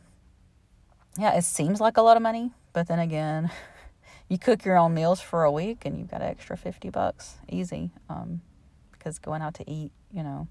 yeah, 1.17 1.35
it 1.35 1.43
seems 1.43 1.79
like 1.79 1.97
a 1.97 2.01
lot 2.01 2.17
of 2.17 2.23
money, 2.23 2.51
but 2.73 2.87
then 2.87 2.99
again, 2.99 3.51
you 4.29 4.37
cook 4.37 4.63
your 4.63 4.77
own 4.77 4.93
meals 4.93 5.19
for 5.19 5.43
a 5.43 5.51
week 5.51 5.85
and 5.85 5.97
you've 5.97 6.11
got 6.11 6.21
extra 6.21 6.55
50 6.55 6.89
bucks 6.89 7.37
easy 7.49 7.91
um, 8.09 8.41
because 8.91 9.19
going 9.19 9.41
out 9.41 9.55
to 9.55 9.69
eat, 9.69 9.91
you 10.11 10.23
know, 10.23 10.47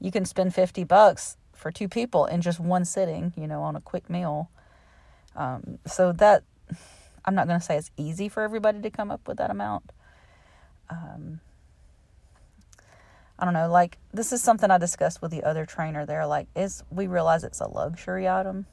you 0.00 0.10
can 0.10 0.24
spend 0.24 0.54
50 0.54 0.84
bucks 0.84 1.36
for 1.54 1.72
two 1.72 1.88
people 1.88 2.26
in 2.26 2.40
just 2.40 2.60
one 2.60 2.84
sitting, 2.84 3.32
you 3.36 3.48
know, 3.48 3.62
on 3.62 3.74
a 3.74 3.80
quick 3.80 4.08
meal. 4.08 4.48
Um, 5.34 5.78
so 5.86 6.12
that, 6.12 6.44
I'm 7.24 7.34
not 7.34 7.48
going 7.48 7.58
to 7.58 7.64
say 7.64 7.76
it's 7.76 7.90
easy 7.96 8.28
for 8.28 8.42
everybody 8.42 8.80
to 8.80 8.90
come 8.90 9.10
up 9.10 9.26
with 9.26 9.38
that 9.38 9.50
amount. 9.50 9.90
Um, 10.88 11.40
I 13.38 13.44
don't 13.44 13.54
know, 13.54 13.70
like, 13.70 13.98
this 14.12 14.32
is 14.32 14.42
something 14.42 14.70
I 14.70 14.78
discussed 14.78 15.22
with 15.22 15.30
the 15.30 15.44
other 15.44 15.64
trainer 15.64 16.04
there. 16.04 16.26
Like, 16.26 16.48
is 16.56 16.82
we 16.90 17.06
realize 17.06 17.44
it's 17.44 17.60
a 17.60 17.68
luxury 17.68 18.28
item. 18.28 18.66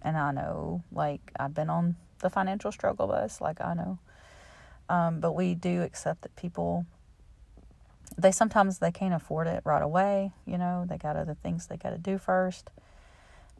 And 0.00 0.16
I 0.16 0.30
know, 0.32 0.84
like, 0.92 1.20
I've 1.38 1.54
been 1.54 1.70
on 1.70 1.96
the 2.20 2.30
financial 2.30 2.70
struggle 2.70 3.08
bus, 3.08 3.40
like, 3.40 3.60
I 3.60 3.74
know. 3.74 3.98
Um, 4.88 5.20
but 5.20 5.32
we 5.32 5.54
do 5.54 5.82
accept 5.82 6.22
that 6.22 6.36
people 6.36 6.86
they 8.18 8.30
sometimes 8.30 8.78
they 8.78 8.90
can't 8.90 9.14
afford 9.14 9.46
it 9.46 9.62
right 9.64 9.82
away 9.82 10.32
you 10.44 10.58
know 10.58 10.84
they 10.86 10.98
got 10.98 11.16
other 11.16 11.34
things 11.34 11.66
they 11.66 11.76
got 11.76 11.90
to 11.90 11.98
do 11.98 12.18
first 12.18 12.70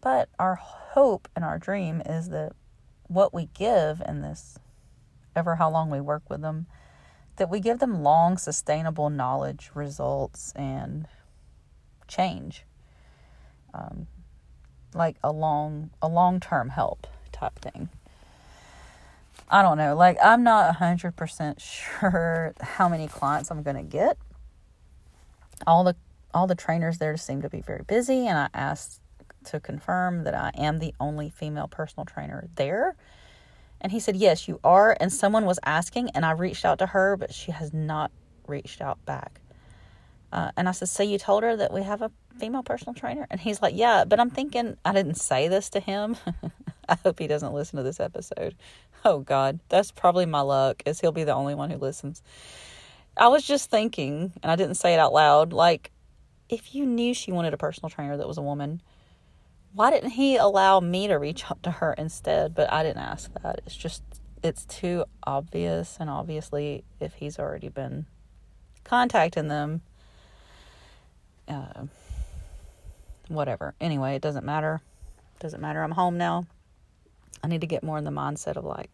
but 0.01 0.29
our 0.39 0.57
hope 0.57 1.29
and 1.35 1.45
our 1.45 1.59
dream 1.59 2.03
is 2.05 2.29
that 2.29 2.53
what 3.07 3.33
we 3.33 3.49
give 3.55 4.03
in 4.07 4.21
this 4.21 4.59
ever 5.35 5.57
how 5.57 5.71
long 5.71 5.91
we 5.91 6.01
work 6.01 6.23
with 6.29 6.43
them 6.43 6.67
that 7.37 7.51
we 7.51 7.61
give 7.61 7.79
them 7.79 8.03
long 8.03 8.37
sustainable 8.39 9.11
knowledge 9.11 9.71
results 9.75 10.53
and 10.55 11.07
change 12.09 12.65
um, 13.75 14.07
like 14.95 15.17
a 15.25 15.33
long 15.33 15.91
a 16.01 16.09
long 16.09 16.41
term 16.41 16.71
help 16.71 17.07
type 17.33 17.59
thing 17.59 17.89
I 19.49 19.61
don't 19.61 19.77
know. 19.77 19.95
Like, 19.95 20.17
I'm 20.23 20.43
not 20.43 20.77
100% 20.77 21.61
sure 21.61 22.55
how 22.59 22.89
many 22.89 23.07
clients 23.07 23.51
I'm 23.51 23.63
to 23.77 23.83
get 23.83 24.17
all 25.67 25.85
the 25.85 25.97
all 26.35 26.47
the 26.47 26.55
trainers 26.55 26.99
there 26.99 27.17
seem 27.17 27.43
to 27.43 27.51
be 27.51 27.61
very 27.61 27.83
busy 27.87 28.27
and 28.27 28.39
I 28.39 28.49
asked 28.55 29.01
to 29.45 29.61
confirm 29.61 30.25
that 30.25 30.35
I 30.35 30.51
am 30.57 30.79
the 30.79 30.95
only 30.99 31.29
female 31.29 31.69
personal 31.69 32.07
trainer 32.07 32.49
there. 32.55 32.97
And 33.83 33.93
he 33.93 34.01
said, 34.01 34.17
Yes, 34.17 34.49
you 34.49 34.59
are. 34.65 34.97
And 34.99 35.13
someone 35.13 35.45
was 35.45 35.59
asking, 35.65 36.11
and 36.11 36.25
I 36.25 36.31
reached 36.31 36.65
out 36.65 36.79
to 36.79 36.87
her, 36.87 37.17
but 37.17 37.35
she 37.35 37.51
has 37.51 37.75
not 37.75 38.11
reached 38.47 38.81
out 38.81 39.05
back. 39.05 39.41
Uh, 40.33 40.51
and 40.57 40.69
I 40.69 40.73
said, 40.73 40.89
So 40.89 41.03
you 41.03 41.19
told 41.19 41.43
her 41.43 41.57
that 41.57 41.75
we 41.75 41.83
have 41.83 42.01
a 42.01 42.11
female 42.39 42.63
personal 42.63 42.95
trainer? 42.95 43.27
And 43.31 43.41
he's 43.41 43.61
like, 43.61 43.75
Yeah, 43.77 44.05
but 44.05 44.21
I'm 44.21 44.31
thinking, 44.31 44.77
I 44.85 44.93
didn't 44.93 45.17
say 45.17 45.49
this 45.49 45.69
to 45.71 45.81
him. 45.81 46.17
I 46.89 46.97
hope 47.03 47.19
he 47.19 47.27
doesn't 47.27 47.53
listen 47.53 47.77
to 47.77 47.83
this 47.83 48.01
episode. 48.01 48.55
Oh, 49.05 49.19
God, 49.19 49.59
that's 49.69 49.91
probably 49.91 50.27
my 50.27 50.41
luck, 50.41 50.83
is 50.87 51.01
he'll 51.01 51.13
be 51.13 51.25
the 51.25 51.35
only 51.35 51.57
one 51.57 51.71
who 51.71 51.77
listens. 51.77 52.23
I 53.17 53.29
was 53.29 53.45
just 53.45 53.69
thinking, 53.69 54.33
and 54.43 54.53
I 54.53 54.57
didn't 54.57 54.77
say 54.77 54.95
it 54.95 55.01
out 55.01 55.13
loud, 55.13 55.53
like, 55.53 55.91
if 56.49 56.75
you 56.75 56.87
knew 56.87 57.15
she 57.15 57.33
wanted 57.33 57.53
a 57.53 57.57
personal 57.57 57.91
trainer 57.91 58.17
that 58.17 58.29
was 58.29 58.39
a 58.39 58.43
woman, 58.43 58.81
why 59.75 59.91
didn't 59.91 60.11
he 60.11 60.37
allow 60.37 60.81
me 60.81 61.09
to 61.09 61.15
reach 61.15 61.45
out 61.51 61.63
to 61.63 61.71
her 61.71 61.95
instead? 61.95 62.55
But 62.55 62.73
I 62.73 62.83
didn't 62.83 63.03
ask 63.03 63.33
that. 63.43 63.61
It's 63.67 63.77
just, 63.77 64.03
it's 64.43 64.65
too 64.67 65.05
obvious. 65.25 65.97
And 65.99 66.11
obviously, 66.11 66.85
if 67.01 67.15
he's 67.15 67.39
already 67.39 67.69
been 67.69 68.07
contacting 68.85 69.49
them, 69.49 69.83
uh, 71.49 71.85
whatever. 73.29 73.75
Anyway, 73.81 74.15
it 74.15 74.23
doesn't 74.23 74.45
matter. 74.45 74.81
It 75.37 75.43
doesn't 75.43 75.61
matter. 75.61 75.83
I'm 75.83 75.93
home 75.93 76.19
now. 76.19 76.47
I 77.43 77.49
need 77.49 77.63
to 77.63 77.67
get 77.67 77.83
more 77.83 77.99
in 77.99 78.05
the 78.05 78.11
mindset 78.11 78.57
of 78.57 78.65
like, 78.65 78.91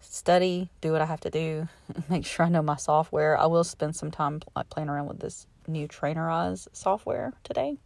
study, 0.00 0.68
do 0.80 0.92
what 0.92 1.00
I 1.00 1.06
have 1.06 1.20
to 1.20 1.30
do, 1.30 1.68
make 2.08 2.26
sure 2.26 2.46
I 2.46 2.48
know 2.48 2.62
my 2.62 2.76
software. 2.76 3.38
I 3.38 3.46
will 3.46 3.64
spend 3.64 3.96
some 3.96 4.10
time 4.10 4.40
like 4.54 4.68
playing 4.70 4.88
around 4.88 5.06
with 5.06 5.20
this 5.20 5.46
new 5.66 5.88
Trainerize 5.88 6.66
software 6.72 7.32
today. 7.44 7.76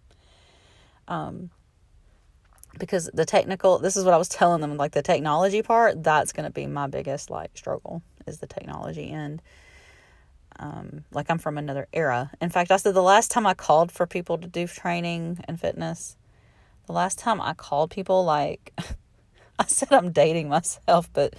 Um, 1.08 1.50
because 2.78 3.10
the 3.12 3.24
technical, 3.24 3.78
this 3.78 3.96
is 3.96 4.04
what 4.04 4.14
I 4.14 4.18
was 4.18 4.28
telling 4.28 4.60
them, 4.60 4.76
like 4.76 4.92
the 4.92 5.02
technology 5.02 5.62
part, 5.62 6.02
that's 6.02 6.32
going 6.32 6.44
to 6.44 6.52
be 6.52 6.66
my 6.66 6.86
biggest 6.86 7.30
like 7.30 7.56
struggle 7.56 8.02
is 8.26 8.38
the 8.38 8.46
technology 8.46 9.10
and 9.10 9.40
um, 10.58 11.04
like 11.12 11.26
I'm 11.28 11.38
from 11.38 11.58
another 11.58 11.86
era. 11.92 12.30
In 12.40 12.50
fact, 12.50 12.70
I 12.70 12.76
said 12.76 12.94
the 12.94 13.02
last 13.02 13.30
time 13.30 13.46
I 13.46 13.54
called 13.54 13.92
for 13.92 14.06
people 14.06 14.38
to 14.38 14.48
do 14.48 14.66
training 14.66 15.38
and 15.46 15.60
fitness, 15.60 16.16
the 16.86 16.92
last 16.92 17.18
time 17.18 17.40
I 17.40 17.52
called 17.52 17.90
people, 17.90 18.24
like 18.24 18.72
I 19.58 19.66
said, 19.66 19.92
I'm 19.92 20.12
dating 20.12 20.48
myself, 20.48 21.12
but 21.12 21.34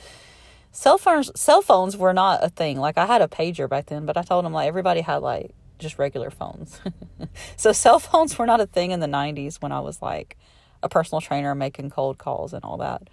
cell 0.71 0.97
phones 0.97 1.31
cell 1.39 1.61
phones 1.61 1.97
were 1.97 2.13
not 2.13 2.43
a 2.43 2.49
thing. 2.49 2.77
Like 2.77 2.97
I 2.97 3.05
had 3.05 3.21
a 3.21 3.27
pager 3.27 3.67
back 3.67 3.87
then, 3.87 4.05
but 4.05 4.17
I 4.17 4.21
told 4.21 4.45
them 4.45 4.53
like 4.53 4.67
everybody 4.67 5.01
had 5.01 5.17
like 5.17 5.51
just 5.79 5.97
regular 5.97 6.29
phones. 6.29 6.79
so 7.55 7.71
cell 7.71 7.99
phones 7.99 8.37
were 8.37 8.45
not 8.45 8.61
a 8.61 8.67
thing 8.67 8.91
in 8.91 8.99
the 8.99 9.07
90s 9.07 9.61
when 9.61 9.71
I 9.71 9.79
was 9.79 10.01
like 10.01 10.37
a 10.83 10.89
personal 10.89 11.21
trainer 11.21 11.55
making 11.55 11.89
cold 11.89 12.17
calls 12.17 12.53
and 12.53 12.63
all 12.63 12.77
that. 12.77 13.09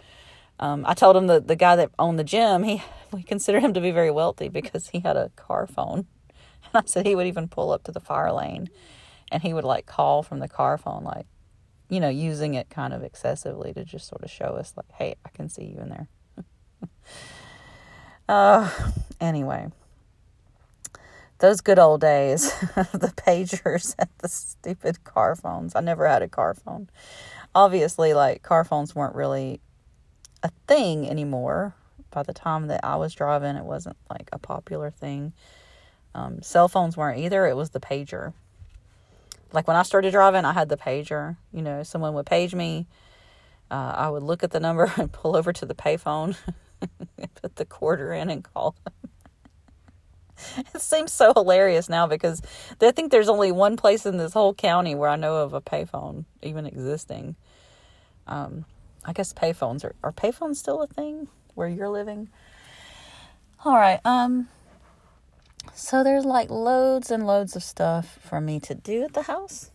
Um, 0.61 0.85
I 0.87 0.95
told 0.95 1.17
him 1.17 1.27
that 1.27 1.49
the 1.49 1.57
guy 1.57 1.77
that 1.77 1.91
owned 1.99 2.19
the 2.19 2.25
gym, 2.25 2.63
he 2.63 2.83
we 3.13 3.23
considered 3.23 3.63
him 3.63 3.75
to 3.75 3.81
be 3.81 3.91
very 3.91 4.11
wealthy 4.11 4.49
because 4.49 4.89
he 4.89 5.01
had 5.01 5.17
a 5.17 5.31
car 5.37 5.67
phone. 5.67 6.07
And 6.73 6.83
I 6.83 6.87
said 6.87 7.05
he 7.05 7.15
would 7.15 7.27
even 7.27 7.47
pull 7.47 7.73
up 7.73 7.85
to 7.85 7.93
the 7.93 8.01
fire 8.01 8.33
lane 8.33 8.71
and 9.31 9.43
he 9.43 9.53
would 9.53 9.65
like 9.65 9.85
call 9.85 10.23
from 10.23 10.39
the 10.39 10.49
car 10.49 10.79
phone 10.79 11.05
like 11.05 11.27
you 11.89 12.01
know, 12.01 12.09
using 12.09 12.55
it 12.55 12.71
kind 12.71 12.93
of 12.93 13.03
excessively 13.03 13.73
to 13.73 13.85
just 13.85 14.09
sort 14.09 14.23
of 14.23 14.31
show 14.31 14.57
us 14.57 14.73
like, 14.77 14.91
hey, 14.93 15.15
I 15.25 15.29
can 15.29 15.49
see 15.49 15.65
you 15.65 15.79
in 15.79 15.89
there. 15.89 16.09
Uh, 18.27 18.71
anyway, 19.21 19.67
those 21.41 21.61
good 21.61 21.79
old 21.79 22.01
days, 22.01 22.51
the 22.75 23.13
pagers 23.15 23.95
and 23.99 24.09
the 24.21 24.29
stupid 24.31 25.05
car 25.05 25.37
phones. 25.37 25.77
I 25.77 25.81
never 25.81 26.09
had 26.09 26.23
a 26.23 26.29
car 26.29 26.55
phone. 26.55 26.89
Obviously, 27.55 28.15
like 28.15 28.43
car 28.43 28.65
phones 28.65 28.95
weren't 28.95 29.15
really 29.15 29.61
a 30.43 30.51
thing 30.67 31.09
anymore. 31.09 31.75
By 32.11 32.23
the 32.23 32.33
time 32.33 32.69
that 32.69 32.81
I 32.85 32.97
was 32.97 33.15
driving, 33.15 33.57
it 33.57 33.65
wasn't 33.65 33.97
like 34.09 34.29
a 34.33 34.39
popular 34.39 34.91
thing. 34.91 35.33
Um, 36.15 36.43
cell 36.43 36.69
phones 36.69 36.97
weren't 36.97 37.19
either. 37.19 37.47
It 37.47 37.57
was 37.57 37.71
the 37.71 37.81
pager. 37.81 38.33
Like 39.53 39.67
when 39.67 39.77
I 39.77 39.83
started 39.83 40.13
driving, 40.13 40.45
I 40.45 40.53
had 40.53 40.69
the 40.69 40.77
pager. 40.77 41.37
You 41.53 41.63
know, 41.63 41.83
someone 41.83 42.15
would 42.15 42.27
page 42.27 42.55
me. 42.55 42.87
Uh, 43.71 43.95
I 43.97 44.11
would 44.11 44.23
look 44.23 44.45
at 44.45 44.51
the 44.51 44.61
number 44.61 44.93
and 44.97 45.11
pull 45.11 45.37
over 45.37 45.53
to 45.53 45.67
the 45.67 45.75
payphone 45.75 46.37
put 47.41 47.57
the 47.57 47.65
quarter 47.65 48.13
in 48.13 48.31
and 48.31 48.45
call 48.45 48.75
them. 48.85 49.11
it 50.75 50.81
seems 50.81 51.13
so 51.13 51.33
hilarious 51.35 51.89
now 51.89 52.07
because 52.07 52.43
I 52.81 52.91
think 52.91 53.11
there's 53.11 53.29
only 53.29 53.53
one 53.53 53.77
place 53.77 54.07
in 54.07 54.17
this 54.17 54.33
whole 54.33 54.55
county 54.55 54.95
where 54.95 55.09
I 55.09 55.17
know 55.17 55.37
of 55.37 55.53
a 55.53 55.61
payphone 55.61 56.25
even 56.43 56.67
existing. 56.67 57.37
Um, 58.27 58.65
I 59.05 59.13
guess 59.13 59.33
payphones 59.33 59.85
are 59.85 59.95
are 60.03 60.13
payphones 60.13 60.57
still 60.57 60.83
a 60.83 60.87
thing 60.87 61.29
where 61.55 61.69
you're 61.69 61.89
living? 61.89 62.31
All 63.65 63.75
right. 63.75 64.01
Um. 64.05 64.49
So 65.75 66.05
there's 66.05 66.25
like 66.25 66.51
loads 66.51 67.11
and 67.11 67.27
loads 67.27 67.57
of 67.57 67.63
stuff 67.63 68.19
for 68.21 68.41
me 68.41 68.61
to 68.61 68.75
do 68.75 69.03
at 69.03 69.15
the 69.15 69.23
house. 69.23 69.71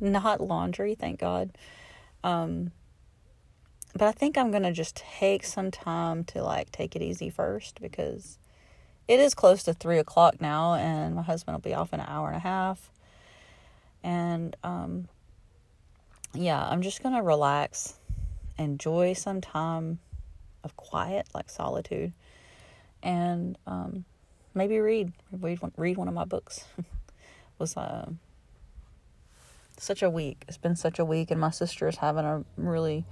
Not 0.00 0.40
laundry, 0.40 0.94
thank 0.94 1.20
God. 1.20 1.50
Um. 2.22 2.72
But 3.94 4.08
I 4.08 4.12
think 4.12 4.36
I'm 4.36 4.50
gonna 4.50 4.72
just 4.72 4.96
take 4.96 5.44
some 5.44 5.70
time 5.70 6.24
to 6.24 6.42
like 6.42 6.70
take 6.70 6.94
it 6.94 7.02
easy 7.02 7.30
first 7.30 7.80
because 7.80 8.38
it 9.08 9.20
is 9.20 9.34
close 9.34 9.62
to 9.64 9.72
three 9.72 9.98
o'clock 9.98 10.40
now, 10.40 10.74
and 10.74 11.14
my 11.14 11.22
husband 11.22 11.54
will 11.56 11.62
be 11.62 11.74
off 11.74 11.94
in 11.94 12.00
an 12.00 12.06
hour 12.08 12.28
and 12.28 12.36
a 12.36 12.40
half. 12.40 12.90
And 14.04 14.54
um, 14.62 15.08
yeah, 16.34 16.62
I'm 16.62 16.82
just 16.82 17.02
gonna 17.02 17.22
relax, 17.22 17.94
enjoy 18.58 19.14
some 19.14 19.40
time 19.40 19.98
of 20.62 20.76
quiet, 20.76 21.26
like 21.34 21.48
solitude, 21.48 22.12
and 23.02 23.56
um, 23.66 24.04
maybe 24.54 24.78
read 24.78 25.12
read 25.32 25.62
one, 25.62 25.72
read 25.76 25.96
one 25.96 26.08
of 26.08 26.14
my 26.14 26.26
books. 26.26 26.64
was 27.58 27.76
uh, 27.76 28.10
such 29.78 30.02
a 30.02 30.10
week. 30.10 30.44
It's 30.48 30.58
been 30.58 30.76
such 30.76 30.98
a 30.98 31.04
week, 31.04 31.30
and 31.30 31.40
my 31.40 31.50
sister's 31.50 31.96
having 31.96 32.26
a 32.26 32.44
really 32.56 33.06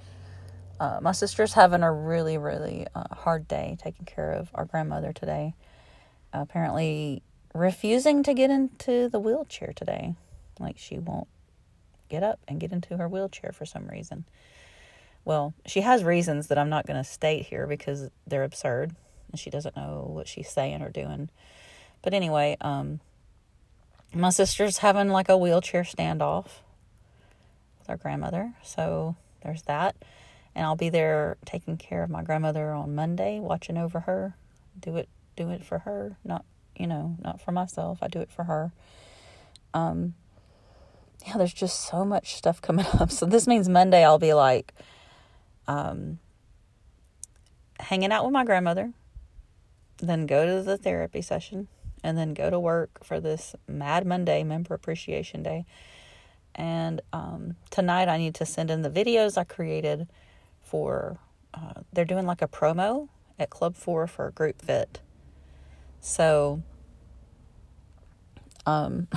uh, 0.79 0.99
my 1.01 1.13
sister's 1.13 1.55
having 1.55 1.83
a 1.83 1.91
really 1.91 2.37
really 2.37 2.87
uh, 2.95 3.15
hard 3.15 3.49
day 3.49 3.79
taking 3.83 4.05
care 4.05 4.33
of 4.33 4.51
our 4.55 4.67
grandmother 4.67 5.13
today 5.13 5.55
apparently 6.33 7.23
refusing 7.55 8.23
to 8.23 8.35
get 8.35 8.51
into 8.51 9.09
the 9.09 9.19
wheelchair 9.19 9.73
today. 9.75 10.15
Like 10.59 10.79
she 10.79 10.99
won't 10.99 11.29
get 12.09 12.23
up 12.23 12.41
and 12.47 12.61
get 12.61 12.73
into 12.73 12.97
her 12.97 13.09
wheelchair 13.09 13.53
for 13.53 13.67
some 13.67 13.87
reason. 13.87 14.25
Well, 15.25 15.55
she 15.67 15.81
has 15.81 16.05
reasons 16.05 16.47
that 16.49 16.59
I'm 16.59 16.69
not 16.69 16.87
going 16.87 17.03
to 17.03 17.05
state 17.05 17.47
here 17.47 17.67
because 17.67 18.11
they're 18.27 18.45
absurd 18.45 18.95
and 19.31 19.41
she 19.41 19.51
doesn't 19.51 19.77
know 19.77 20.07
what 20.09 20.29
she's 20.29 20.49
saying 20.49 20.83
or 20.83 20.89
doing. 20.89 21.31
But 22.03 22.15
anyway, 22.15 22.57
um, 22.61 23.01
my 24.15 24.31
sister's 24.31 24.79
having 24.79 25.09
like 25.09 25.29
a 25.29 25.37
wheelchair 25.37 25.83
standoff 25.83 26.47
with 27.79 27.89
our 27.89 27.97
grandmother. 27.97 28.55
So 28.63 29.17
there's 29.43 29.63
that. 29.63 29.97
And 30.55 30.65
I'll 30.65 30.77
be 30.77 30.89
there 30.89 31.37
taking 31.45 31.77
care 31.77 32.03
of 32.03 32.09
my 32.09 32.23
grandmother 32.23 32.71
on 32.71 32.95
Monday, 32.95 33.41
watching 33.41 33.77
over 33.77 34.01
her, 34.01 34.35
do 34.81 34.97
it 34.97 35.09
do 35.37 35.51
it 35.51 35.65
for 35.65 35.81
her, 35.81 36.17
not 36.25 36.45
you 36.79 36.87
know, 36.87 37.17
not 37.23 37.41
for 37.41 37.53
myself. 37.53 37.99
I 38.03 38.09
do 38.09 38.21
it 38.21 38.31
for 38.31 38.45
her. 38.45 38.73
Um, 39.75 40.15
yeah, 41.27 41.37
there's 41.37 41.55
just 41.55 41.89
so 41.89 42.05
much 42.05 42.35
stuff 42.35 42.61
coming 42.61 42.87
up. 42.99 43.11
So 43.11 43.27
this 43.27 43.47
means 43.47 43.69
Monday 43.69 44.05
I'll 44.05 44.19
be 44.19 44.35
like, 44.35 44.73
um, 45.67 46.19
hanging 47.81 48.13
out 48.13 48.25
with 48.25 48.33
my 48.33 48.45
grandmother, 48.45 48.93
then 49.99 50.27
go 50.27 50.47
to 50.47 50.63
the 50.63 50.77
therapy 50.77 51.23
session, 51.23 51.69
and 52.03 52.17
then 52.17 52.35
go 52.35 52.51
to 52.51 52.61
work 52.61 53.05
for 53.05 53.21
this 53.21 53.55
Mad 53.67 54.07
Monday 54.07 54.43
Member 54.45 54.75
Appreciation 54.75 55.43
Day. 55.43 55.65
And 56.55 57.01
um, 57.13 57.57
tonight 57.71 58.09
I 58.09 58.17
need 58.17 58.35
to 58.37 58.47
send 58.47 58.71
in 58.71 58.83
the 58.83 58.91
videos 58.91 59.37
I 59.37 59.45
created 59.45 60.09
for. 60.63 61.19
Uh, 61.53 61.81
they're 61.93 62.05
doing 62.05 62.27
like 62.27 62.43
a 62.43 62.49
promo 62.49 63.09
at 63.39 63.51
Club 63.51 63.77
Four 63.77 64.07
for 64.07 64.31
Group 64.31 64.61
Fit 64.61 65.01
so, 66.07 66.63
um, 68.65 69.09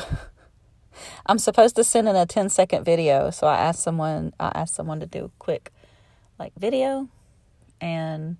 I'm 1.27 1.37
supposed 1.37 1.75
to 1.75 1.83
send 1.83 2.09
in 2.09 2.15
a 2.15 2.25
10 2.25 2.49
second 2.49 2.83
video. 2.83 3.29
So 3.29 3.45
I 3.45 3.57
asked 3.57 3.83
someone, 3.83 4.33
I 4.39 4.51
asked 4.55 4.73
someone 4.73 4.99
to 4.99 5.05
do 5.05 5.25
a 5.25 5.29
quick 5.37 5.71
like 6.39 6.51
video 6.57 7.07
and 7.79 8.37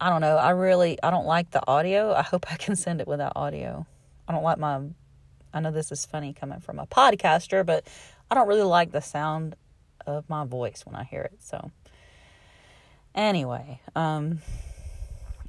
I 0.00 0.10
don't 0.10 0.20
know. 0.20 0.36
I 0.36 0.50
really, 0.50 0.98
I 1.00 1.10
don't 1.10 1.26
like 1.26 1.52
the 1.52 1.62
audio. 1.68 2.12
I 2.12 2.22
hope 2.22 2.52
I 2.52 2.56
can 2.56 2.74
send 2.74 3.00
it 3.00 3.06
without 3.06 3.32
audio. 3.36 3.86
I 4.26 4.32
don't 4.32 4.42
like 4.42 4.58
my, 4.58 4.80
I 5.52 5.60
know 5.60 5.70
this 5.70 5.92
is 5.92 6.04
funny 6.04 6.32
coming 6.32 6.58
from 6.58 6.80
a 6.80 6.86
podcaster, 6.86 7.64
but 7.64 7.86
I 8.32 8.34
don't 8.34 8.48
really 8.48 8.62
like 8.62 8.90
the 8.90 9.00
sound 9.00 9.54
of 10.08 10.28
my 10.28 10.44
voice 10.44 10.82
when 10.84 10.96
I 10.96 11.04
hear 11.04 11.22
it. 11.22 11.36
So 11.38 11.70
anyway, 13.14 13.80
um, 13.94 14.40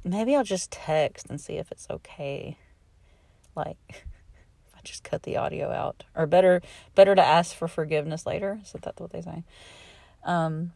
maybe 0.06 0.36
I'll 0.36 0.44
just 0.44 0.70
text 0.70 1.26
and 1.28 1.40
see 1.40 1.54
if 1.54 1.70
it's 1.70 1.86
okay. 1.90 2.58
Like 3.54 3.78
if 3.88 4.74
I 4.74 4.80
just 4.84 5.04
cut 5.04 5.24
the 5.24 5.36
audio 5.36 5.70
out. 5.70 6.04
Or 6.14 6.26
better 6.26 6.62
better 6.94 7.14
to 7.14 7.24
ask 7.24 7.54
for 7.54 7.68
forgiveness 7.68 8.26
later. 8.26 8.60
So 8.64 8.78
that's 8.80 9.00
what 9.00 9.12
they 9.12 9.22
say. 9.22 9.44
Um 10.24 10.72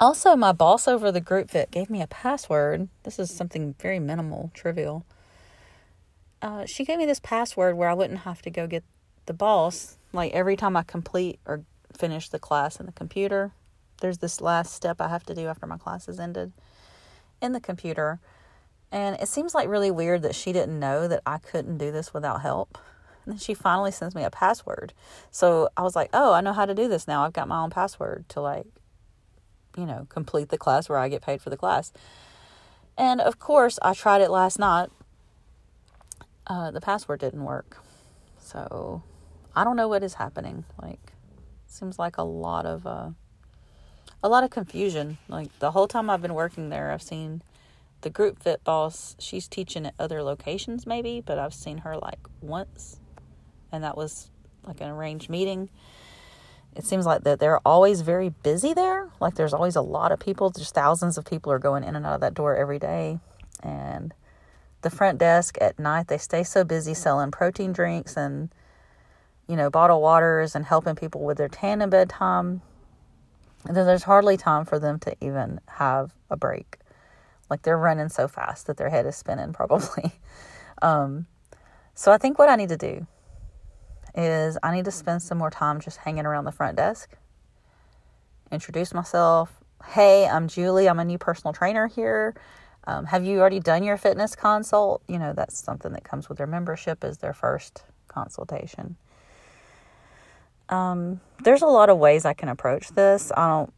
also 0.00 0.36
my 0.36 0.52
boss 0.52 0.86
over 0.88 1.10
the 1.12 1.20
group 1.20 1.50
fit 1.50 1.70
gave 1.70 1.90
me 1.90 2.02
a 2.02 2.06
password. 2.06 2.88
This 3.02 3.18
is 3.18 3.30
something 3.30 3.74
very 3.78 3.98
minimal, 3.98 4.50
trivial. 4.54 5.04
Uh, 6.40 6.66
she 6.66 6.84
gave 6.84 6.98
me 6.98 7.06
this 7.06 7.18
password 7.18 7.76
where 7.76 7.88
I 7.88 7.94
wouldn't 7.94 8.20
have 8.20 8.42
to 8.42 8.50
go 8.50 8.68
get 8.68 8.84
the 9.26 9.32
boss. 9.32 9.96
Like 10.12 10.32
every 10.32 10.56
time 10.56 10.76
I 10.76 10.84
complete 10.84 11.40
or 11.44 11.62
finish 11.92 12.28
the 12.28 12.38
class 12.38 12.78
in 12.78 12.86
the 12.86 12.92
computer, 12.92 13.50
there's 14.00 14.18
this 14.18 14.40
last 14.40 14.72
step 14.72 15.00
I 15.00 15.08
have 15.08 15.24
to 15.24 15.34
do 15.34 15.48
after 15.48 15.66
my 15.66 15.78
class 15.78 16.08
is 16.08 16.20
ended 16.20 16.52
in 17.40 17.52
the 17.52 17.60
computer. 17.60 18.20
And 18.90 19.16
it 19.20 19.28
seems 19.28 19.54
like 19.54 19.68
really 19.68 19.90
weird 19.90 20.22
that 20.22 20.34
she 20.34 20.52
didn't 20.52 20.78
know 20.78 21.08
that 21.08 21.22
I 21.26 21.38
couldn't 21.38 21.78
do 21.78 21.92
this 21.92 22.14
without 22.14 22.40
help. 22.40 22.78
And 23.24 23.34
then 23.34 23.38
she 23.38 23.52
finally 23.52 23.90
sends 23.90 24.14
me 24.14 24.24
a 24.24 24.30
password. 24.30 24.94
So 25.30 25.68
I 25.76 25.82
was 25.82 25.94
like, 25.94 26.08
oh, 26.14 26.32
I 26.32 26.40
know 26.40 26.54
how 26.54 26.64
to 26.64 26.74
do 26.74 26.88
this 26.88 27.06
now. 27.06 27.24
I've 27.24 27.34
got 27.34 27.48
my 27.48 27.60
own 27.60 27.70
password 27.70 28.24
to, 28.30 28.40
like, 28.40 28.66
you 29.76 29.84
know, 29.84 30.06
complete 30.08 30.48
the 30.48 30.58
class 30.58 30.88
where 30.88 30.98
I 30.98 31.08
get 31.08 31.22
paid 31.22 31.42
for 31.42 31.50
the 31.50 31.56
class. 31.56 31.92
And 32.96 33.20
of 33.20 33.38
course, 33.38 33.78
I 33.82 33.92
tried 33.92 34.22
it 34.22 34.30
last 34.30 34.58
night. 34.58 34.90
Uh, 36.46 36.70
the 36.70 36.80
password 36.80 37.20
didn't 37.20 37.44
work. 37.44 37.76
So 38.40 39.02
I 39.54 39.64
don't 39.64 39.76
know 39.76 39.88
what 39.88 40.02
is 40.02 40.14
happening. 40.14 40.64
Like, 40.80 41.12
seems 41.66 41.98
like 41.98 42.16
a 42.16 42.22
lot 42.22 42.64
of. 42.64 42.86
Uh, 42.86 43.10
a 44.22 44.28
lot 44.28 44.44
of 44.44 44.50
confusion. 44.50 45.18
Like 45.28 45.56
the 45.58 45.70
whole 45.72 45.88
time 45.88 46.10
I've 46.10 46.22
been 46.22 46.34
working 46.34 46.68
there, 46.68 46.90
I've 46.90 47.02
seen 47.02 47.42
the 48.00 48.10
group 48.10 48.42
fit 48.42 48.62
boss. 48.64 49.16
She's 49.18 49.48
teaching 49.48 49.86
at 49.86 49.94
other 49.98 50.22
locations, 50.22 50.86
maybe, 50.86 51.20
but 51.24 51.38
I've 51.38 51.54
seen 51.54 51.78
her 51.78 51.96
like 51.96 52.20
once, 52.40 53.00
and 53.72 53.82
that 53.84 53.96
was 53.96 54.30
like 54.64 54.80
an 54.80 54.88
arranged 54.88 55.30
meeting. 55.30 55.68
It 56.76 56.84
seems 56.84 57.06
like 57.06 57.24
that 57.24 57.40
they're 57.40 57.60
always 57.66 58.02
very 58.02 58.28
busy 58.28 58.72
there. 58.72 59.08
Like 59.20 59.34
there's 59.34 59.54
always 59.54 59.76
a 59.76 59.82
lot 59.82 60.12
of 60.12 60.20
people. 60.20 60.50
Just 60.50 60.74
thousands 60.74 61.18
of 61.18 61.24
people 61.24 61.50
are 61.52 61.58
going 61.58 61.82
in 61.82 61.96
and 61.96 62.06
out 62.06 62.14
of 62.14 62.20
that 62.20 62.34
door 62.34 62.56
every 62.56 62.78
day, 62.78 63.18
and 63.62 64.14
the 64.82 64.90
front 64.90 65.18
desk 65.18 65.58
at 65.60 65.78
night 65.78 66.08
they 66.08 66.18
stay 66.18 66.42
so 66.42 66.62
busy 66.64 66.94
selling 66.94 67.30
protein 67.30 67.72
drinks 67.72 68.16
and 68.16 68.48
you 69.48 69.56
know 69.56 69.70
bottled 69.70 70.00
waters 70.00 70.54
and 70.54 70.64
helping 70.64 70.94
people 70.94 71.24
with 71.24 71.36
their 71.36 71.48
tan 71.48 71.82
and 73.66 73.76
bedtime 73.76 73.86
there's 73.86 74.04
hardly 74.04 74.36
time 74.36 74.64
for 74.64 74.78
them 74.78 74.98
to 75.00 75.16
even 75.20 75.60
have 75.66 76.14
a 76.30 76.36
break. 76.36 76.78
Like 77.50 77.62
they're 77.62 77.78
running 77.78 78.08
so 78.08 78.28
fast 78.28 78.66
that 78.66 78.76
their 78.76 78.90
head 78.90 79.06
is 79.06 79.16
spinning, 79.16 79.52
probably. 79.54 80.12
Um, 80.82 81.26
so 81.94 82.12
I 82.12 82.18
think 82.18 82.38
what 82.38 82.48
I 82.48 82.56
need 82.56 82.68
to 82.68 82.76
do 82.76 83.06
is 84.14 84.58
I 84.62 84.74
need 84.74 84.84
to 84.84 84.90
spend 84.90 85.22
some 85.22 85.38
more 85.38 85.50
time 85.50 85.80
just 85.80 85.98
hanging 85.98 86.26
around 86.26 86.44
the 86.44 86.52
front 86.52 86.76
desk, 86.76 87.10
introduce 88.50 88.94
myself. 88.94 89.52
Hey, 89.84 90.26
I'm 90.26 90.48
Julie. 90.48 90.88
I'm 90.88 90.98
a 90.98 91.04
new 91.04 91.18
personal 91.18 91.52
trainer 91.52 91.86
here. 91.86 92.34
Um, 92.84 93.04
have 93.06 93.24
you 93.24 93.38
already 93.38 93.60
done 93.60 93.82
your 93.82 93.96
fitness 93.96 94.34
consult? 94.34 95.02
You 95.08 95.18
know, 95.18 95.32
that's 95.34 95.62
something 95.62 95.92
that 95.92 96.04
comes 96.04 96.28
with 96.28 96.38
their 96.38 96.46
membership 96.46 97.04
is 97.04 97.18
their 97.18 97.34
first 97.34 97.84
consultation. 98.08 98.96
Um, 100.68 101.20
there's 101.42 101.62
a 101.62 101.66
lot 101.66 101.88
of 101.88 101.98
ways 101.98 102.24
I 102.24 102.34
can 102.34 102.48
approach 102.48 102.88
this. 102.88 103.32
I 103.36 103.48
don't 103.48 103.72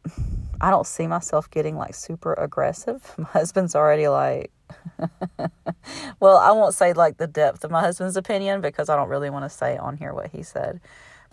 I 0.59 0.69
don't 0.69 0.85
see 0.85 1.07
myself 1.07 1.49
getting 1.49 1.75
like 1.77 1.95
super 1.95 2.33
aggressive. 2.33 3.13
My 3.17 3.25
husband's 3.25 3.75
already 3.75 4.07
like 4.07 4.51
well, 6.19 6.37
I 6.37 6.51
won't 6.51 6.73
say 6.73 6.93
like 6.93 7.17
the 7.17 7.27
depth 7.27 7.63
of 7.63 7.71
my 7.71 7.81
husband's 7.81 8.15
opinion 8.15 8.61
because 8.61 8.89
I 8.89 8.95
don't 8.95 9.09
really 9.09 9.29
want 9.29 9.43
to 9.45 9.49
say 9.49 9.77
on 9.77 9.97
here 9.97 10.13
what 10.13 10.31
he 10.31 10.43
said. 10.43 10.79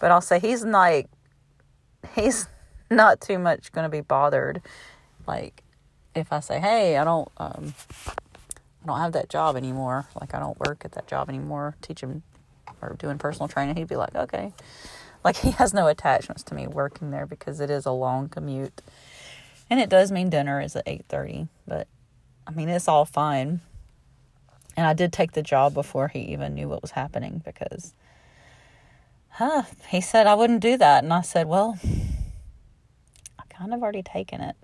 But 0.00 0.10
I'll 0.10 0.20
say 0.20 0.40
he's 0.40 0.64
like 0.64 1.08
he's 2.14 2.48
not 2.90 3.20
too 3.20 3.38
much 3.38 3.72
going 3.72 3.84
to 3.84 3.88
be 3.88 4.00
bothered 4.00 4.62
like 5.26 5.62
if 6.14 6.32
I 6.32 6.40
say, 6.40 6.58
"Hey, 6.58 6.96
I 6.96 7.04
don't 7.04 7.28
um 7.36 7.74
I 8.82 8.86
don't 8.86 8.98
have 8.98 9.12
that 9.12 9.28
job 9.28 9.56
anymore. 9.56 10.06
Like 10.20 10.34
I 10.34 10.40
don't 10.40 10.58
work 10.58 10.84
at 10.84 10.92
that 10.92 11.06
job 11.06 11.28
anymore, 11.28 11.76
teaching 11.82 12.22
or 12.80 12.96
doing 12.98 13.18
personal 13.18 13.48
training." 13.48 13.76
He'd 13.76 13.88
be 13.88 13.96
like, 13.96 14.14
"Okay." 14.14 14.52
Like 15.24 15.36
he 15.38 15.50
has 15.52 15.74
no 15.74 15.86
attachments 15.86 16.42
to 16.44 16.54
me 16.54 16.66
working 16.66 17.10
there 17.10 17.26
because 17.26 17.60
it 17.60 17.70
is 17.70 17.86
a 17.86 17.92
long 17.92 18.28
commute. 18.28 18.82
And 19.70 19.80
it 19.80 19.90
does 19.90 20.10
mean 20.10 20.30
dinner 20.30 20.60
is 20.60 20.76
at 20.76 20.86
8:30, 20.86 21.48
but 21.66 21.86
I 22.46 22.50
mean 22.52 22.68
it's 22.68 22.88
all 22.88 23.04
fine. 23.04 23.60
And 24.76 24.86
I 24.86 24.92
did 24.92 25.12
take 25.12 25.32
the 25.32 25.42
job 25.42 25.74
before 25.74 26.08
he 26.08 26.20
even 26.20 26.54
knew 26.54 26.68
what 26.68 26.82
was 26.82 26.92
happening 26.92 27.42
because 27.44 27.94
huh, 29.30 29.62
he 29.88 30.00
said 30.00 30.26
I 30.26 30.34
wouldn't 30.34 30.60
do 30.60 30.76
that. 30.76 31.02
And 31.02 31.12
I 31.12 31.22
said, 31.22 31.48
well, 31.48 31.78
I 33.38 33.42
kind 33.50 33.74
of 33.74 33.82
already 33.82 34.02
taken 34.02 34.40
it. 34.40 34.56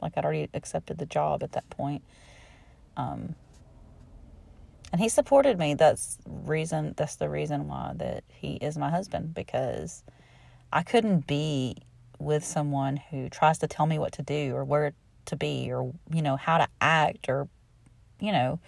Like 0.00 0.12
I'd 0.16 0.24
already 0.24 0.48
accepted 0.54 0.98
the 0.98 1.06
job 1.06 1.42
at 1.42 1.52
that 1.52 1.68
point. 1.70 2.02
Um, 2.96 3.34
and 4.92 5.00
he 5.00 5.08
supported 5.08 5.58
me. 5.58 5.74
That's 5.74 6.18
reason. 6.26 6.94
That's 6.96 7.16
the 7.16 7.28
reason 7.28 7.68
why 7.68 7.92
that 7.96 8.24
he 8.28 8.54
is 8.54 8.78
my 8.78 8.90
husband 8.90 9.34
because 9.34 10.02
I 10.72 10.82
couldn't 10.82 11.26
be 11.26 11.76
with 12.18 12.44
someone 12.44 12.96
who 12.96 13.28
tries 13.28 13.58
to 13.58 13.66
tell 13.66 13.86
me 13.86 13.98
what 13.98 14.12
to 14.12 14.22
do 14.22 14.54
or 14.54 14.64
where 14.64 14.92
to 15.26 15.36
be 15.36 15.70
or 15.70 15.92
you 16.12 16.22
know 16.22 16.36
how 16.36 16.58
to 16.58 16.68
act 16.80 17.28
or 17.28 17.48
you 18.20 18.32
know 18.32 18.60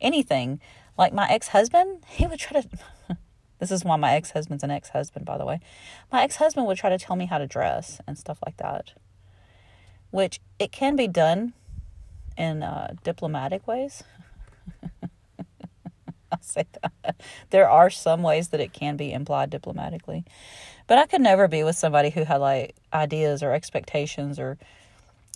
anything. 0.00 0.60
Like 0.98 1.14
my 1.14 1.28
ex 1.28 1.48
husband, 1.48 2.04
he 2.06 2.26
would 2.26 2.38
try 2.38 2.60
to. 2.60 2.68
this 3.58 3.70
is 3.70 3.84
why 3.84 3.96
my 3.96 4.12
ex 4.12 4.32
husband's 4.32 4.62
an 4.62 4.70
ex 4.70 4.90
husband, 4.90 5.24
by 5.24 5.38
the 5.38 5.46
way. 5.46 5.60
My 6.12 6.22
ex 6.22 6.36
husband 6.36 6.66
would 6.66 6.76
try 6.76 6.90
to 6.90 6.98
tell 6.98 7.16
me 7.16 7.26
how 7.26 7.38
to 7.38 7.46
dress 7.46 8.00
and 8.06 8.18
stuff 8.18 8.38
like 8.44 8.58
that, 8.58 8.92
which 10.10 10.40
it 10.58 10.70
can 10.70 10.96
be 10.96 11.08
done 11.08 11.54
in 12.36 12.62
uh, 12.62 12.94
diplomatic 13.02 13.66
ways. 13.66 14.02
Say 16.48 16.66
that. 16.82 17.16
There 17.50 17.68
are 17.68 17.90
some 17.90 18.22
ways 18.22 18.48
that 18.48 18.60
it 18.60 18.72
can 18.72 18.96
be 18.96 19.12
implied 19.12 19.50
diplomatically. 19.50 20.24
But 20.86 20.98
I 20.98 21.06
could 21.06 21.20
never 21.20 21.48
be 21.48 21.62
with 21.62 21.76
somebody 21.76 22.10
who 22.10 22.24
had 22.24 22.38
like 22.38 22.74
ideas 22.92 23.42
or 23.42 23.52
expectations 23.52 24.38
or 24.38 24.58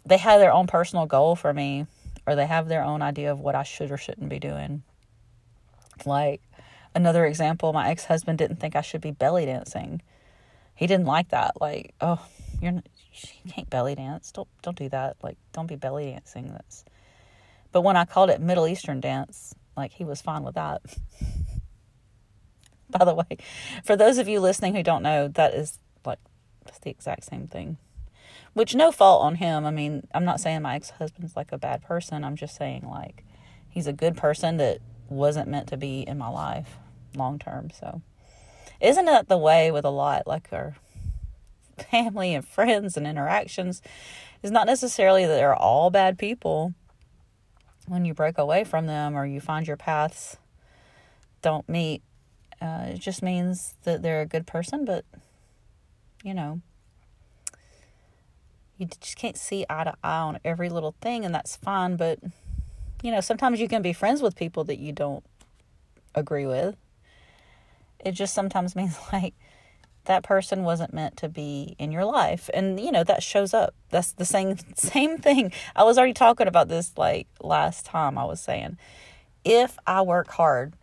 they 0.05 0.19
had 0.19 0.39
their 0.39 0.53
own 0.53 0.67
personal 0.67 1.07
goal 1.07 1.37
for 1.37 1.53
me 1.53 1.87
or 2.27 2.35
they 2.35 2.47
have 2.47 2.69
their 2.69 2.83
own 2.83 3.03
idea 3.03 3.31
of 3.31 3.41
what 3.41 3.55
I 3.55 3.63
should 3.63 3.91
or 3.91 3.97
shouldn't 3.97 4.29
be 4.29 4.39
doing. 4.39 4.83
Like 6.05 6.43
another 6.95 7.25
example, 7.25 7.73
my 7.73 7.89
ex-husband 7.89 8.39
didn't 8.39 8.57
think 8.57 8.75
I 8.75 8.81
should 8.81 9.01
be 9.01 9.13
belly 9.13 9.47
dancing. 9.47 10.03
He 10.75 10.87
didn't 10.87 11.07
like 11.07 11.29
that. 11.29 11.61
Like, 11.61 11.95
oh, 12.01 12.25
you're 12.61 12.83
you 13.45 13.53
can't 13.53 13.71
belly 13.71 13.95
dance. 13.95 14.33
Don't 14.33 14.49
don't 14.63 14.77
do 14.77 14.89
that. 14.91 15.17
Like, 15.23 15.39
don't 15.53 15.67
be 15.67 15.77
belly 15.77 16.11
dancing. 16.11 16.53
That's. 16.53 16.85
But 17.73 17.83
when 17.83 17.97
I 17.97 18.05
called 18.05 18.31
it 18.31 18.41
Middle 18.41 18.67
Eastern 18.67 19.01
dance, 19.01 19.55
like 19.77 19.93
he 19.93 20.05
was 20.05 20.23
fine 20.23 20.43
with 20.43 20.55
that. 20.55 20.83
By 22.91 23.05
the 23.05 23.15
way, 23.15 23.39
for 23.85 23.97
those 23.97 24.19
of 24.19 24.29
you 24.29 24.41
listening 24.41 24.75
who 24.75 24.83
don't 24.83 25.03
know, 25.03 25.29
that 25.29 25.55
is 25.55 25.79
like 26.05 26.19
that's 26.65 26.79
the 26.79 26.91
exact 26.91 27.25
same 27.25 27.47
thing. 27.47 27.79
Which 28.53 28.75
no 28.75 28.91
fault 28.91 29.23
on 29.23 29.37
him. 29.37 29.67
I 29.67 29.71
mean, 29.71 30.07
I'm 30.15 30.25
not 30.25 30.41
saying 30.41 30.63
my 30.63 30.77
ex-husband's 30.77 31.37
like 31.37 31.53
a 31.53 31.59
bad 31.59 31.83
person. 31.83 32.25
I'm 32.25 32.37
just 32.37 32.57
saying 32.57 32.87
like 32.89 33.25
he's 33.69 33.87
a 33.87 33.93
good 33.93 34.17
person 34.17 34.57
that 34.57 34.79
wasn't 35.09 35.49
meant 35.49 35.69
to 35.69 35.77
be 35.77 36.01
in 36.01 36.19
my 36.19 36.29
life 36.29 36.79
long 37.15 37.39
term. 37.39 37.71
So, 37.71 38.03
isn't 38.81 39.05
that 39.05 39.29
the 39.29 39.39
way 39.39 39.71
with 39.71 39.85
a 39.85 39.91
lot 39.91 40.27
like 40.27 40.49
our 40.53 40.77
family 41.91 42.35
and 42.35 42.47
friends 42.47 42.97
and 42.97 43.07
interactions? 43.07 43.83
Is 44.43 44.51
not 44.51 44.67
necessarily 44.67 45.27
that 45.27 45.35
they're 45.35 45.55
all 45.55 45.91
bad 45.91 46.19
people 46.19 46.75
when 47.87 48.05
you 48.05 48.15
break 48.15 48.39
away 48.39 48.65
from 48.65 48.87
them 48.87 49.17
or 49.17 49.25
you 49.27 49.41
find 49.41 49.67
your 49.67 49.77
paths 49.77 50.37
don't 51.43 51.69
meet, 51.69 52.03
uh, 52.61 52.87
it 52.89 52.99
just 52.99 53.23
means 53.23 53.75
that 53.85 54.03
they're 54.03 54.21
a 54.21 54.27
good 54.27 54.47
person, 54.47 54.85
but 54.85 55.05
you 56.25 56.35
know, 56.35 56.61
you 58.79 58.87
just 59.01 59.17
can't 59.17 59.37
see 59.37 59.65
eye 59.71 59.85
to 59.85 59.95
eye 60.03 60.19
on 60.19 60.39
every 60.45 60.69
little 60.69 60.95
thing, 61.01 61.25
and 61.25 61.35
that's 61.35 61.57
fine. 61.57 61.97
But 61.97 62.19
you 63.03 63.11
know, 63.11 63.21
sometimes 63.21 63.61
you 63.61 63.69
can 63.69 63.83
be 63.83 63.93
friends 63.93 64.23
with 64.23 64.37
people 64.37 64.65
that 64.65 64.79
you 64.79 64.93
don't 64.93 65.25
agree 66.15 66.47
with. 66.47 66.77
It 68.01 68.13
just 68.13 68.35
sometimes 68.35 68.75
means 68.77 68.99
like 69.13 69.35
that 70.07 70.23
person 70.23 70.63
wasn't 70.65 70.93
meant 70.93 71.17
to 71.19 71.29
be 71.29 71.77
in 71.79 71.93
your 71.93 72.05
life. 72.05 72.49
And 72.55 72.81
you 72.81 72.91
know 72.91 73.05
that 73.05 73.23
shows 73.23 73.55
up. 73.55 73.75
That's 73.91 74.13
the 74.13 74.25
same 74.25 74.57
same 74.75 75.19
thing. 75.19 75.53
I 75.75 75.85
was 75.85 75.99
already 75.99 76.15
talking 76.15 76.49
about 76.49 76.69
this 76.69 76.93
like 76.97 77.29
last 77.41 77.87
time 77.87 78.19
i 78.19 78.25
was 78.25 78.41
saying. 78.41 78.79
If 79.45 79.79
i 79.87 80.03
work 80.03 80.31
hard 80.31 80.75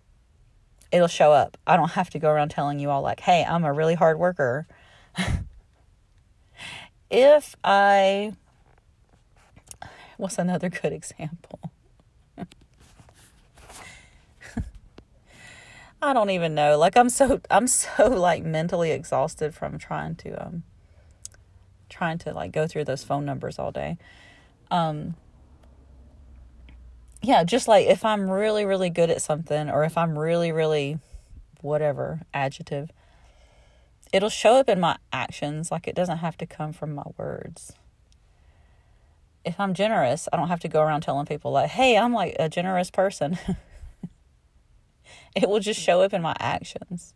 it'll 0.91 1.07
show 1.07 1.31
up. 1.31 1.57
I 1.65 1.75
don't 1.75 1.91
have 1.91 2.11
to 2.11 2.19
go 2.19 2.29
around 2.29 2.49
telling 2.49 2.79
you 2.79 2.89
all 2.89 3.01
like 3.01 3.19
hey 3.21 3.43
i'm 3.47 3.63
a 3.63 3.73
really 3.73 3.95
hard 3.95 4.19
worker. 4.19 4.67
If 7.15 7.55
i 7.63 8.33
what's 10.17 10.39
another 10.39 10.69
good 10.69 10.93
example 10.99 11.59
I 16.03 16.11
don't 16.11 16.31
even 16.31 16.53
know. 16.53 16.77
Like 16.77 16.97
I'm 16.97 17.09
so 17.09 17.39
I'm 17.49 17.67
so 17.67 18.09
like 18.09 18.43
mentally 18.43 18.91
exhausted 18.91 19.55
from 19.55 19.77
trying 19.77 20.15
to 20.17 20.45
um 20.45 20.63
trying 21.89 22.17
to 22.19 22.33
like 22.33 22.51
go 22.51 22.67
through 22.67 22.83
those 22.83 23.03
phone 23.03 23.25
numbers 23.25 23.57
all 23.57 23.71
day. 23.71 23.97
Um 24.69 25.15
yeah, 27.21 27.45
just 27.45 27.69
like 27.69 27.87
if 27.87 28.03
I'm 28.03 28.29
really 28.29 28.65
really 28.65 28.89
good 28.89 29.09
at 29.09 29.21
something 29.21 29.69
or 29.69 29.85
if 29.85 29.97
I'm 29.97 30.19
really 30.19 30.51
really 30.51 30.99
whatever 31.61 32.21
adjective 32.33 32.91
it'll 34.11 34.29
show 34.29 34.55
up 34.55 34.67
in 34.67 34.79
my 34.79 34.97
actions 35.13 35.71
like 35.71 35.87
it 35.87 35.95
doesn't 35.95 36.17
have 36.17 36.37
to 36.37 36.45
come 36.45 36.73
from 36.73 36.93
my 36.93 37.03
words. 37.17 37.71
If 39.45 39.59
I'm 39.59 39.73
generous, 39.73 40.27
I 40.31 40.37
don't 40.37 40.49
have 40.49 40.59
to 40.61 40.67
go 40.67 40.81
around 40.81 41.01
telling 41.01 41.25
people 41.25 41.51
like, 41.51 41.69
"Hey, 41.71 41.97
I'm 41.97 42.13
like 42.13 42.35
a 42.39 42.49
generous 42.49 42.91
person." 42.91 43.37
It 45.41 45.49
will 45.49 45.59
just 45.59 45.79
show 45.79 46.01
up 46.01 46.13
in 46.13 46.21
my 46.21 46.35
actions. 46.39 47.13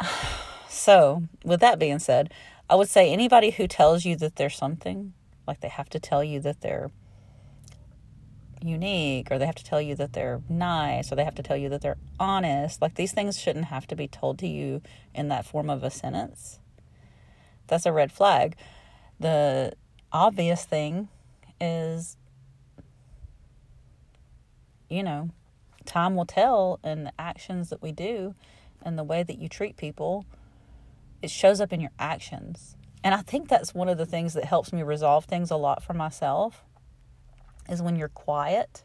So, 0.72 1.24
with 1.44 1.60
that 1.60 1.78
being 1.78 1.98
said, 1.98 2.32
I 2.70 2.74
would 2.74 2.88
say 2.88 3.12
anybody 3.12 3.50
who 3.50 3.66
tells 3.66 4.06
you 4.06 4.16
that 4.16 4.36
there's 4.36 4.56
something, 4.56 5.12
like 5.46 5.60
they 5.60 5.68
have 5.68 5.90
to 5.90 6.00
tell 6.00 6.24
you 6.24 6.40
that 6.40 6.62
they're 6.62 6.90
unique 8.62 9.28
or 9.30 9.38
they 9.38 9.46
have 9.46 9.54
to 9.56 9.64
tell 9.64 9.80
you 9.80 9.94
that 9.96 10.12
they're 10.12 10.40
nice 10.48 11.10
or 11.10 11.16
they 11.16 11.24
have 11.24 11.34
to 11.34 11.42
tell 11.42 11.56
you 11.56 11.68
that 11.68 11.82
they're 11.82 11.98
honest, 12.18 12.80
like 12.80 12.94
these 12.94 13.12
things 13.12 13.38
shouldn't 13.38 13.66
have 13.66 13.86
to 13.88 13.96
be 13.96 14.08
told 14.08 14.38
to 14.38 14.46
you 14.46 14.80
in 15.14 15.28
that 15.28 15.44
form 15.44 15.68
of 15.68 15.82
a 15.82 15.90
sentence. 15.90 16.60
That's 17.66 17.84
a 17.86 17.92
red 17.92 18.10
flag. 18.12 18.56
The 19.18 19.74
obvious 20.12 20.64
thing 20.64 21.08
is, 21.60 22.16
you 24.88 25.02
know, 25.02 25.30
time 25.90 26.14
will 26.14 26.26
tell 26.26 26.78
and 26.82 27.06
the 27.06 27.12
actions 27.18 27.70
that 27.70 27.82
we 27.82 27.92
do 27.92 28.34
and 28.82 28.98
the 28.98 29.04
way 29.04 29.22
that 29.22 29.38
you 29.38 29.48
treat 29.48 29.76
people 29.76 30.24
it 31.22 31.30
shows 31.30 31.60
up 31.60 31.72
in 31.72 31.80
your 31.80 31.90
actions. 31.98 32.76
And 33.02 33.14
i 33.14 33.22
think 33.22 33.48
that's 33.48 33.74
one 33.74 33.88
of 33.88 33.98
the 33.98 34.06
things 34.06 34.34
that 34.34 34.44
helps 34.44 34.72
me 34.72 34.82
resolve 34.82 35.24
things 35.24 35.50
a 35.50 35.56
lot 35.56 35.82
for 35.82 35.94
myself 35.94 36.64
is 37.68 37.82
when 37.82 37.96
you're 37.96 38.08
quiet 38.08 38.84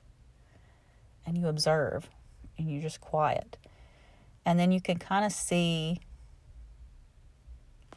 and 1.25 1.37
you 1.37 1.47
observe 1.47 2.09
and 2.57 2.69
you're 2.69 2.81
just 2.81 3.01
quiet. 3.01 3.57
And 4.45 4.59
then 4.59 4.71
you 4.71 4.79
can 4.79 4.97
kind 4.97 5.25
of 5.25 5.31
see 5.31 5.99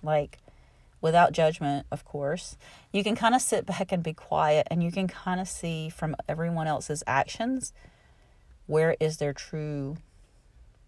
like 0.03 0.39
without 1.01 1.33
judgment 1.33 1.87
of 1.93 2.05
course 2.05 2.57
you 2.93 3.05
can 3.05 3.15
kind 3.15 3.35
of 3.35 3.41
sit 3.41 3.67
back 3.67 3.93
and 3.93 4.03
be 4.03 4.13
quiet 4.13 4.67
and 4.71 4.83
you 4.83 4.91
can 4.91 5.07
kind 5.09 5.41
of 5.41 5.49
see 5.49 5.89
from 5.89 6.15
everyone 6.29 6.67
else's 6.67 7.03
actions 7.07 7.73
where 8.69 8.97
is 9.01 9.17
their 9.17 9.33
true 9.33 9.97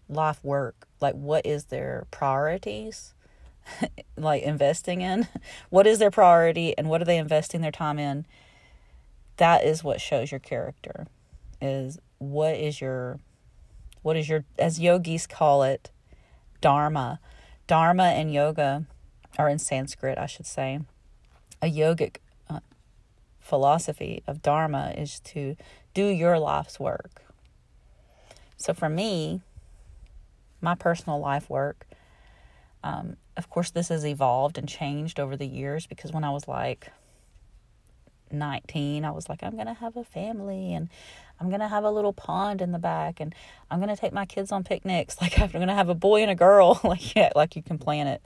life 0.07 0.39
work? 0.43 0.87
Like, 1.01 1.15
what 1.15 1.45
is 1.45 1.65
their 1.65 2.05
priorities? 2.11 3.13
like, 4.17 4.43
investing 4.43 5.01
in? 5.01 5.27
what 5.69 5.85
is 5.87 5.99
their 5.99 6.11
priority 6.11 6.77
and 6.77 6.87
what 6.87 7.01
are 7.01 7.05
they 7.05 7.17
investing 7.17 7.61
their 7.61 7.71
time 7.71 7.99
in? 7.99 8.25
That 9.37 9.65
is 9.65 9.83
what 9.83 9.99
shows 9.99 10.31
your 10.31 10.39
character. 10.39 11.07
Is 11.59 11.99
what 12.19 12.55
is 12.55 12.79
your, 12.79 13.19
what 14.03 14.15
is 14.15 14.29
your, 14.29 14.45
as 14.59 14.79
yogis 14.79 15.25
call 15.25 15.63
it, 15.63 15.89
dharma. 16.61 17.19
Dharma 17.65 18.03
and 18.03 18.31
yoga, 18.31 18.85
or 19.39 19.49
in 19.49 19.57
Sanskrit, 19.57 20.19
I 20.19 20.27
should 20.27 20.45
say, 20.45 20.81
a 21.61 21.65
yogic 21.65 22.17
uh, 22.47 22.59
philosophy 23.39 24.21
of 24.27 24.43
dharma 24.43 24.93
is 24.95 25.19
to 25.21 25.55
do 25.95 26.05
your 26.05 26.37
life's 26.37 26.79
work 26.79 27.23
so 28.61 28.73
for 28.73 28.89
me, 28.89 29.41
my 30.61 30.75
personal 30.75 31.19
life 31.19 31.49
work, 31.49 31.87
um, 32.83 33.17
of 33.37 33.49
course, 33.49 33.71
this 33.71 33.89
has 33.89 34.05
evolved 34.05 34.57
and 34.57 34.67
changed 34.67 35.19
over 35.19 35.35
the 35.35 35.45
years 35.45 35.87
because 35.87 36.11
when 36.11 36.23
I 36.23 36.31
was 36.31 36.47
like 36.47 36.91
19, 38.31 39.05
I 39.05 39.11
was 39.11 39.29
like, 39.29 39.43
I'm 39.43 39.53
going 39.53 39.67
to 39.67 39.73
have 39.73 39.95
a 39.95 40.03
family 40.03 40.73
and 40.73 40.89
I'm 41.39 41.49
going 41.49 41.59
to 41.61 41.67
have 41.67 41.83
a 41.83 41.91
little 41.91 42.13
pond 42.13 42.61
in 42.61 42.71
the 42.71 42.79
back 42.79 43.19
and 43.19 43.33
I'm 43.69 43.79
going 43.79 43.93
to 43.93 43.99
take 43.99 44.13
my 44.13 44.25
kids 44.25 44.51
on 44.51 44.63
picnics. 44.63 45.17
Like, 45.21 45.39
I'm 45.39 45.49
going 45.51 45.67
to 45.67 45.73
have 45.73 45.89
a 45.89 45.95
boy 45.95 46.21
and 46.21 46.31
a 46.31 46.35
girl. 46.35 46.79
like, 46.83 47.15
yeah, 47.15 47.31
like 47.35 47.55
you 47.55 47.63
can 47.63 47.77
plan 47.77 48.07
it. 48.07 48.21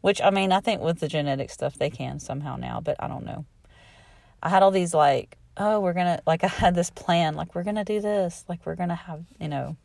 Which, 0.00 0.20
I 0.20 0.30
mean, 0.30 0.52
I 0.52 0.60
think 0.60 0.80
with 0.80 1.00
the 1.00 1.08
genetic 1.08 1.50
stuff, 1.50 1.78
they 1.78 1.90
can 1.90 2.18
somehow 2.18 2.56
now, 2.56 2.80
but 2.80 2.96
I 2.98 3.08
don't 3.08 3.24
know. 3.24 3.44
I 4.42 4.48
had 4.48 4.62
all 4.62 4.70
these 4.70 4.94
like 4.94 5.36
oh, 5.58 5.80
we're 5.80 5.92
gonna 5.92 6.20
like 6.26 6.44
I 6.44 6.48
had 6.48 6.74
this 6.74 6.90
plan, 6.90 7.34
like 7.34 7.54
we're 7.54 7.64
gonna 7.64 7.84
do 7.84 8.00
this, 8.00 8.44
like 8.48 8.64
we're 8.64 8.76
gonna 8.76 8.94
have, 8.94 9.24
you 9.40 9.48
know, 9.48 9.76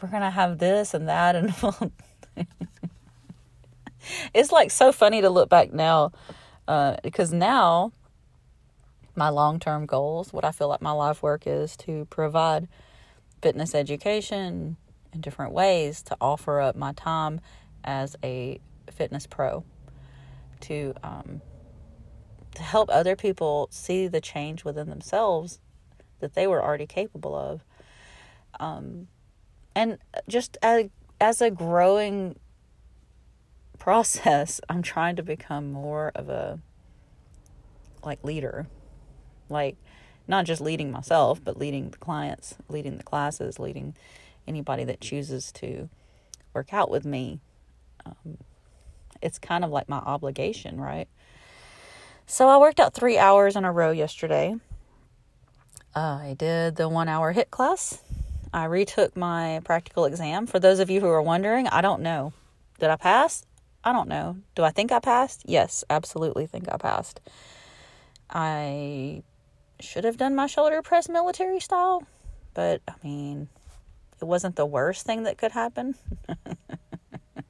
we're 0.00 0.08
gonna 0.08 0.30
have 0.30 0.58
this 0.58 0.94
and 0.94 1.08
that, 1.08 1.36
and 1.36 1.92
it's 4.34 4.50
like 4.50 4.70
so 4.70 4.90
funny 4.92 5.20
to 5.20 5.30
look 5.30 5.48
back 5.48 5.72
now, 5.72 6.12
uh, 6.66 6.96
because 7.02 7.32
now 7.32 7.92
my 9.14 9.28
long 9.28 9.60
term 9.60 9.86
goals, 9.86 10.32
what 10.32 10.44
I 10.44 10.52
feel 10.52 10.68
like 10.68 10.82
my 10.82 10.92
life 10.92 11.22
work 11.22 11.46
is 11.46 11.76
to 11.78 12.06
provide 12.06 12.68
fitness 13.42 13.74
education 13.74 14.76
in 15.12 15.20
different 15.20 15.52
ways 15.52 16.02
to 16.02 16.16
offer 16.20 16.60
up 16.60 16.76
my 16.76 16.92
time 16.92 17.40
as 17.84 18.16
a 18.22 18.60
fitness 18.90 19.26
pro 19.26 19.64
to 20.60 20.94
um, 21.02 21.40
to 22.54 22.62
help 22.62 22.88
other 22.90 23.16
people 23.16 23.68
see 23.70 24.06
the 24.08 24.20
change 24.20 24.64
within 24.64 24.90
themselves 24.90 25.60
that 26.20 26.34
they 26.34 26.46
were 26.46 26.62
already 26.62 26.86
capable 26.86 27.34
of 27.34 27.64
um, 28.60 29.08
and 29.74 29.98
just 30.28 30.56
as, 30.62 30.86
as 31.20 31.40
a 31.40 31.50
growing 31.50 32.38
process 33.78 34.60
i'm 34.68 34.82
trying 34.82 35.16
to 35.16 35.22
become 35.22 35.72
more 35.72 36.12
of 36.14 36.28
a 36.28 36.58
like 38.04 38.22
leader 38.24 38.66
like 39.48 39.76
not 40.26 40.46
just 40.46 40.60
leading 40.60 40.90
myself, 40.90 41.42
but 41.42 41.58
leading 41.58 41.90
the 41.90 41.98
clients, 41.98 42.54
leading 42.68 42.96
the 42.96 43.02
classes, 43.02 43.58
leading 43.58 43.94
anybody 44.46 44.84
that 44.84 45.00
chooses 45.00 45.52
to 45.52 45.88
work 46.54 46.72
out 46.72 46.90
with 46.90 47.04
me. 47.04 47.40
Um, 48.04 48.38
it's 49.20 49.38
kind 49.38 49.64
of 49.64 49.70
like 49.70 49.88
my 49.88 49.98
obligation, 49.98 50.80
right? 50.80 51.08
So 52.26 52.48
I 52.48 52.56
worked 52.56 52.80
out 52.80 52.94
three 52.94 53.18
hours 53.18 53.56
in 53.56 53.64
a 53.64 53.72
row 53.72 53.90
yesterday. 53.90 54.56
I 55.94 56.34
did 56.38 56.76
the 56.76 56.88
one 56.88 57.08
hour 57.08 57.34
HIIT 57.34 57.50
class. 57.50 58.00
I 58.52 58.64
retook 58.64 59.16
my 59.16 59.60
practical 59.64 60.04
exam. 60.04 60.46
For 60.46 60.58
those 60.58 60.78
of 60.78 60.90
you 60.90 61.00
who 61.00 61.08
are 61.08 61.22
wondering, 61.22 61.68
I 61.68 61.80
don't 61.80 62.02
know. 62.02 62.32
Did 62.78 62.90
I 62.90 62.96
pass? 62.96 63.44
I 63.84 63.92
don't 63.92 64.08
know. 64.08 64.36
Do 64.54 64.62
I 64.62 64.70
think 64.70 64.92
I 64.92 65.00
passed? 65.00 65.42
Yes, 65.46 65.84
absolutely 65.90 66.46
think 66.46 66.68
I 66.70 66.76
passed. 66.76 67.20
I 68.30 69.22
should 69.80 70.04
have 70.04 70.16
done 70.16 70.34
my 70.34 70.46
shoulder 70.46 70.80
press 70.82 71.08
military 71.08 71.60
style, 71.60 72.06
but 72.54 72.80
I 72.86 72.94
mean, 73.02 73.48
it 74.20 74.24
wasn't 74.24 74.56
the 74.56 74.66
worst 74.66 75.04
thing 75.04 75.24
that 75.24 75.38
could 75.38 75.52
happen. 75.52 75.96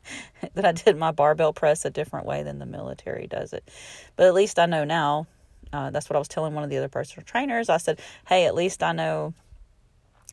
that 0.54 0.64
I 0.64 0.72
did 0.72 0.96
my 0.96 1.10
barbell 1.10 1.52
press 1.52 1.84
a 1.84 1.90
different 1.90 2.26
way 2.26 2.42
than 2.42 2.58
the 2.58 2.66
military 2.66 3.26
does 3.26 3.52
it. 3.52 3.68
But 4.16 4.26
at 4.26 4.34
least 4.34 4.58
I 4.58 4.66
know 4.66 4.84
now. 4.84 5.26
Uh, 5.72 5.90
that's 5.90 6.10
what 6.10 6.16
I 6.16 6.18
was 6.18 6.28
telling 6.28 6.54
one 6.54 6.64
of 6.64 6.70
the 6.70 6.76
other 6.76 6.88
personal 6.88 7.24
trainers. 7.24 7.70
I 7.70 7.78
said, 7.78 7.98
hey, 8.28 8.44
at 8.44 8.54
least 8.54 8.82
I 8.82 8.92
know 8.92 9.32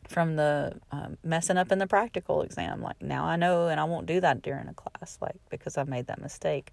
from 0.08 0.36
the 0.36 0.74
um, 0.90 1.16
messing 1.24 1.56
up 1.56 1.70
in 1.72 1.78
the 1.78 1.86
practical 1.86 2.42
exam. 2.42 2.82
Like 2.82 3.00
now 3.00 3.24
I 3.24 3.36
know, 3.36 3.68
and 3.68 3.80
I 3.80 3.84
won't 3.84 4.06
do 4.06 4.20
that 4.20 4.42
during 4.42 4.68
a 4.68 4.74
class, 4.74 5.18
like 5.20 5.36
because 5.48 5.78
I've 5.78 5.88
made 5.88 6.08
that 6.08 6.20
mistake. 6.20 6.72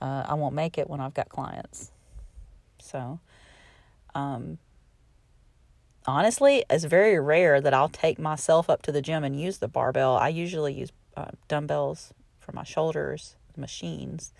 Uh, 0.00 0.24
I 0.26 0.34
won't 0.34 0.54
make 0.54 0.78
it 0.78 0.88
when 0.90 1.00
I've 1.00 1.14
got 1.14 1.28
clients. 1.28 1.92
So, 2.80 3.20
um, 4.14 4.58
honestly, 6.06 6.64
it's 6.68 6.84
very 6.84 7.20
rare 7.20 7.60
that 7.60 7.72
I'll 7.72 7.88
take 7.88 8.18
myself 8.18 8.68
up 8.68 8.82
to 8.82 8.92
the 8.92 9.02
gym 9.02 9.22
and 9.22 9.40
use 9.40 9.58
the 9.58 9.68
barbell. 9.68 10.16
I 10.16 10.28
usually 10.28 10.72
use 10.72 10.90
uh, 11.16 11.26
dumbbells 11.46 12.12
for 12.42 12.52
my 12.52 12.64
shoulders, 12.64 13.36
machines. 13.56 14.32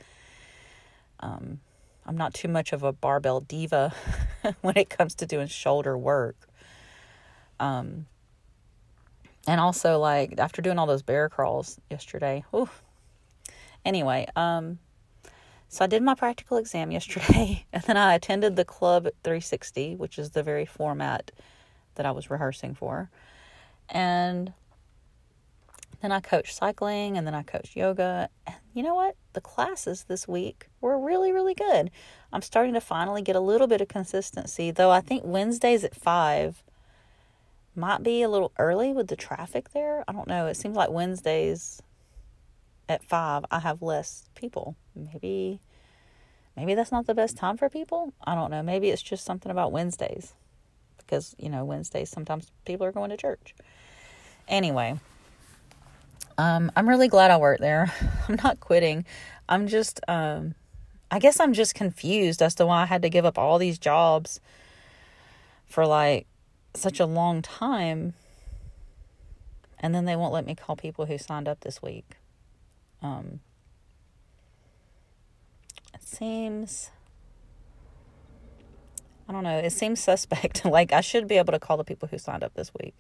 Um, 1.21 1.61
I'm 2.05 2.17
not 2.17 2.35
too 2.35 2.49
much 2.49 2.73
of 2.73 2.83
a 2.83 2.93
barbell 2.93 3.41
diva 3.41 3.95
when 4.61 4.77
it 4.77 4.91
comes 4.91 5.15
to 5.17 5.27
doing 5.27 5.47
shoulder 5.47 5.97
work. 5.97 6.37
Um, 7.61 8.07
and 9.47 9.61
also, 9.61 9.99
like 9.99 10.39
after 10.39 10.63
doing 10.63 10.79
all 10.79 10.87
those 10.87 11.03
bear 11.03 11.29
crawls 11.29 11.81
yesterday, 11.91 12.45
whew. 12.51 12.69
anyway, 13.85 14.27
um, 14.37 14.79
so 15.69 15.85
I 15.85 15.89
did 15.89 16.03
my 16.03 16.15
practical 16.15 16.59
exam 16.59 16.91
yesterday, 16.91 17.65
and 17.73 17.83
then 17.85 17.97
I 17.97 18.15
attended 18.15 18.57
the 18.57 18.65
Club 18.65 19.05
360, 19.25 19.97
which 19.97 20.19
is 20.19 20.31
the 20.31 20.43
very 20.43 20.67
format 20.67 21.31
that 21.95 22.07
I 22.07 22.11
was 22.11 22.31
rehearsing 22.31 22.75
for. 22.75 23.11
And 23.89 24.53
then 26.03 26.13
I 26.13 26.21
coached 26.21 26.55
cycling, 26.55 27.17
and 27.17 27.27
then 27.27 27.35
I 27.35 27.43
coached 27.43 27.77
yoga. 27.77 28.29
And 28.47 28.57
you 28.75 28.83
know 28.83 28.95
what? 28.95 29.17
The 29.33 29.41
classes 29.41 30.05
this 30.05 30.29
week 30.29 30.67
were 30.81 30.99
really, 30.99 31.33
really 31.33 31.55
good. 31.55 31.91
I'm 32.33 32.43
starting 32.43 32.75
to 32.75 32.81
finally 32.81 33.23
get 33.23 33.37
a 33.37 33.41
little 33.41 33.67
bit 33.67 33.81
of 33.81 33.89
consistency, 33.89 34.71
though 34.71 34.91
I 34.91 35.01
think 35.01 35.23
Wednesdays 35.25 35.85
at 35.85 35.95
5 35.95 36.63
might 37.75 38.03
be 38.03 38.23
a 38.23 38.29
little 38.29 38.53
early 38.59 38.93
with 38.93 39.09
the 39.09 39.17
traffic 39.17 39.71
there. 39.73 40.05
I 40.07 40.13
don't 40.13 40.29
know. 40.29 40.47
It 40.47 40.57
seems 40.57 40.77
like 40.77 40.91
Wednesdays 40.91 41.81
at 42.89 43.03
five, 43.05 43.45
I 43.51 43.61
have 43.61 43.83
less 43.83 44.29
people. 44.35 44.77
Maybe, 44.95 45.61
maybe 46.57 46.75
that's 46.75 46.93
not 46.93 47.07
the 47.07 47.15
best 47.15 47.37
time 47.37 47.57
for 47.57 47.69
people. 47.69 48.13
I 48.25 48.35
don't 48.35 48.51
know. 48.51 48.63
Maybe 48.63 48.91
it's 48.91 49.03
just 49.03 49.25
something 49.25 49.51
about 49.51 49.73
Wednesdays 49.73 50.35
because, 50.99 51.35
you 51.39 51.49
know, 51.49 51.65
Wednesdays 51.65 52.11
sometimes 52.11 52.51
people 52.65 52.87
are 52.87 52.93
going 52.93 53.11
to 53.11 53.17
church. 53.17 53.55
Anyway, 54.49 54.99
um, 56.39 56.73
I'm 56.77 56.89
really 56.89 57.09
glad 57.09 57.31
I 57.31 57.37
worked 57.37 57.61
there. 57.61 57.93
I'm 58.29 58.37
not 58.43 58.61
quitting. 58.61 59.05
I'm 59.49 59.67
just, 59.67 60.01
um, 60.09 60.55
I 61.11 61.19
guess 61.19 61.41
I'm 61.41 61.53
just 61.53 61.75
confused 61.75 62.43
as 62.43 62.55
to 62.57 62.67
why 62.67 62.83
I 62.83 62.87
had 62.87 63.03
to 63.03 63.11
give 63.11 63.25
up 63.25 63.39
all 63.39 63.59
these 63.59 63.79
jobs 63.79 64.41
for 65.67 65.87
like 65.87 66.27
such 66.75 67.01
a 67.01 67.07
long 67.07 67.43
time. 67.43 68.15
And 69.79 69.95
then 69.95 70.05
they 70.05 70.17
won't 70.17 70.33
let 70.33 70.47
me 70.47 70.55
call 70.55 70.77
people 70.77 71.07
who 71.07 71.19
signed 71.19 71.49
up 71.49 71.61
this 71.61 71.83
week. 71.83 72.17
Um, 73.03 73.41
it 75.93 76.03
seems, 76.03 76.91
I 79.29 79.33
don't 79.33 79.43
know, 79.43 79.59
it 79.59 79.73
seems 79.73 80.01
suspect. 80.01 80.65
like 80.67 80.93
I 80.93 81.01
should 81.01 81.27
be 81.27 81.37
able 81.37 81.53
to 81.53 81.59
call 81.59 81.77
the 81.77 81.85
people 81.85 82.09
who 82.09 82.19
signed 82.19 82.45
up 82.45 82.55
this 82.55 82.71
week. 82.81 82.95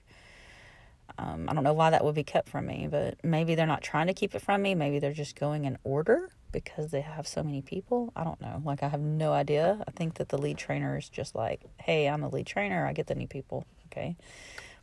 Um, 1.18 1.46
I 1.48 1.54
don't 1.54 1.64
know 1.64 1.72
why 1.72 1.90
that 1.90 2.04
would 2.04 2.14
be 2.14 2.24
kept 2.24 2.48
from 2.48 2.66
me, 2.66 2.88
but 2.90 3.22
maybe 3.22 3.54
they're 3.54 3.66
not 3.66 3.82
trying 3.82 4.06
to 4.06 4.14
keep 4.14 4.34
it 4.34 4.40
from 4.40 4.62
me. 4.62 4.74
Maybe 4.74 4.98
they're 4.98 5.12
just 5.12 5.38
going 5.38 5.64
in 5.64 5.78
order 5.84 6.30
because 6.52 6.90
they 6.90 7.00
have 7.00 7.26
so 7.26 7.42
many 7.42 7.62
people. 7.62 8.12
I 8.16 8.24
don't 8.24 8.40
know. 8.40 8.62
Like, 8.64 8.82
I 8.82 8.88
have 8.88 9.00
no 9.00 9.32
idea. 9.32 9.82
I 9.86 9.90
think 9.90 10.14
that 10.14 10.30
the 10.30 10.38
lead 10.38 10.58
trainer 10.58 10.96
is 10.96 11.08
just 11.08 11.34
like, 11.34 11.62
hey, 11.78 12.08
I'm 12.08 12.22
a 12.22 12.28
lead 12.28 12.46
trainer. 12.46 12.86
I 12.86 12.92
get 12.92 13.06
the 13.06 13.14
new 13.14 13.28
people. 13.28 13.64
Okay 13.86 14.16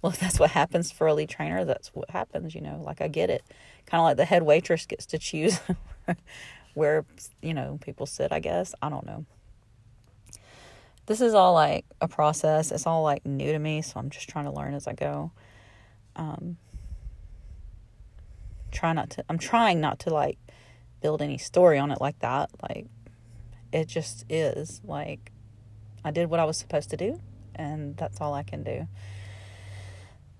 well, 0.01 0.11
if 0.13 0.19
that's 0.19 0.39
what 0.39 0.51
happens 0.51 0.91
for 0.91 1.07
a 1.07 1.13
lead 1.13 1.29
trainer, 1.29 1.65
that's 1.65 1.89
what 1.89 2.09
happens, 2.09 2.55
you 2.55 2.61
know, 2.61 2.81
like 2.85 3.01
I 3.01 3.07
get 3.07 3.29
it. 3.29 3.43
Kind 3.85 3.99
of 3.99 4.05
like 4.05 4.17
the 4.17 4.25
head 4.25 4.43
waitress 4.43 4.85
gets 4.85 5.05
to 5.07 5.17
choose 5.17 5.59
where, 6.73 7.05
you 7.41 7.53
know, 7.53 7.79
people 7.81 8.05
sit, 8.05 8.31
I 8.31 8.39
guess. 8.39 8.73
I 8.81 8.89
don't 8.89 9.05
know. 9.05 9.25
This 11.05 11.21
is 11.21 11.33
all 11.33 11.53
like 11.53 11.85
a 12.01 12.07
process. 12.07 12.71
It's 12.71 12.85
all 12.85 13.01
like 13.01 13.25
new 13.25 13.51
to 13.51 13.59
me, 13.59 13.81
so 13.81 13.99
I'm 13.99 14.11
just 14.11 14.29
trying 14.29 14.45
to 14.45 14.51
learn 14.51 14.75
as 14.75 14.87
I 14.87 14.93
go. 14.93 15.31
Um, 16.19 16.57
try 18.71 18.91
not 18.91 19.09
to, 19.11 19.23
I'm 19.29 19.39
trying 19.39 19.79
not 19.79 19.99
to 19.99 20.09
like 20.09 20.37
build 21.01 21.21
any 21.21 21.37
story 21.37 21.79
on 21.79 21.91
it 21.91 22.01
like 22.01 22.19
that. 22.19 22.49
Like, 22.61 22.87
it 23.71 23.87
just 23.87 24.25
is. 24.29 24.81
Like, 24.83 25.31
I 26.03 26.11
did 26.11 26.29
what 26.29 26.41
I 26.41 26.43
was 26.43 26.57
supposed 26.57 26.89
to 26.89 26.97
do, 26.97 27.21
and 27.55 27.95
that's 27.95 28.19
all 28.19 28.33
I 28.33 28.43
can 28.43 28.63
do. 28.63 28.87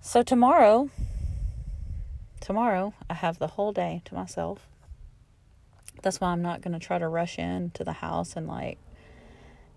So 0.01 0.21
tomorrow, 0.21 0.89
tomorrow, 2.41 2.93
I 3.09 3.13
have 3.13 3.39
the 3.39 3.47
whole 3.47 3.71
day 3.71 4.01
to 4.05 4.15
myself. 4.15 4.67
That's 6.03 6.19
why 6.19 6.29
I'm 6.29 6.41
not 6.41 6.61
going 6.61 6.77
to 6.77 6.85
try 6.85 6.97
to 6.97 7.07
rush 7.07 7.39
in 7.39 7.71
to 7.71 7.85
the 7.85 7.93
house 7.93 8.35
and 8.35 8.47
like 8.47 8.79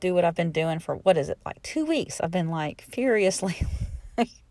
do 0.01 0.15
what 0.15 0.25
I've 0.25 0.35
been 0.35 0.53
doing 0.53 0.81
for 0.81 0.97
what 0.97 1.17
is 1.17 1.29
it, 1.29 1.39
like 1.45 1.63
two 1.63 1.85
weeks? 1.85 2.21
I've 2.21 2.31
been 2.33 2.51
like 2.51 2.83
furiously. 2.83 3.57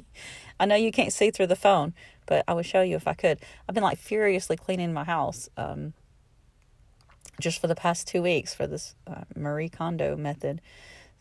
I 0.60 0.66
know 0.66 0.74
you 0.74 0.92
can't 0.92 1.12
see 1.12 1.30
through 1.30 1.46
the 1.48 1.56
phone, 1.56 1.94
but 2.26 2.44
I 2.48 2.54
would 2.54 2.66
show 2.66 2.82
you 2.82 2.96
if 2.96 3.06
I 3.06 3.14
could. 3.14 3.38
I've 3.68 3.74
been 3.74 3.84
like 3.84 3.98
furiously 3.98 4.56
cleaning 4.56 4.92
my 4.92 5.04
house 5.04 5.48
um, 5.56 5.94
just 7.40 7.60
for 7.60 7.66
the 7.66 7.74
past 7.74 8.08
two 8.08 8.22
weeks 8.22 8.54
for 8.54 8.66
this 8.66 8.94
uh, 9.06 9.22
Marie 9.36 9.68
Kondo 9.68 10.16
method. 10.16 10.60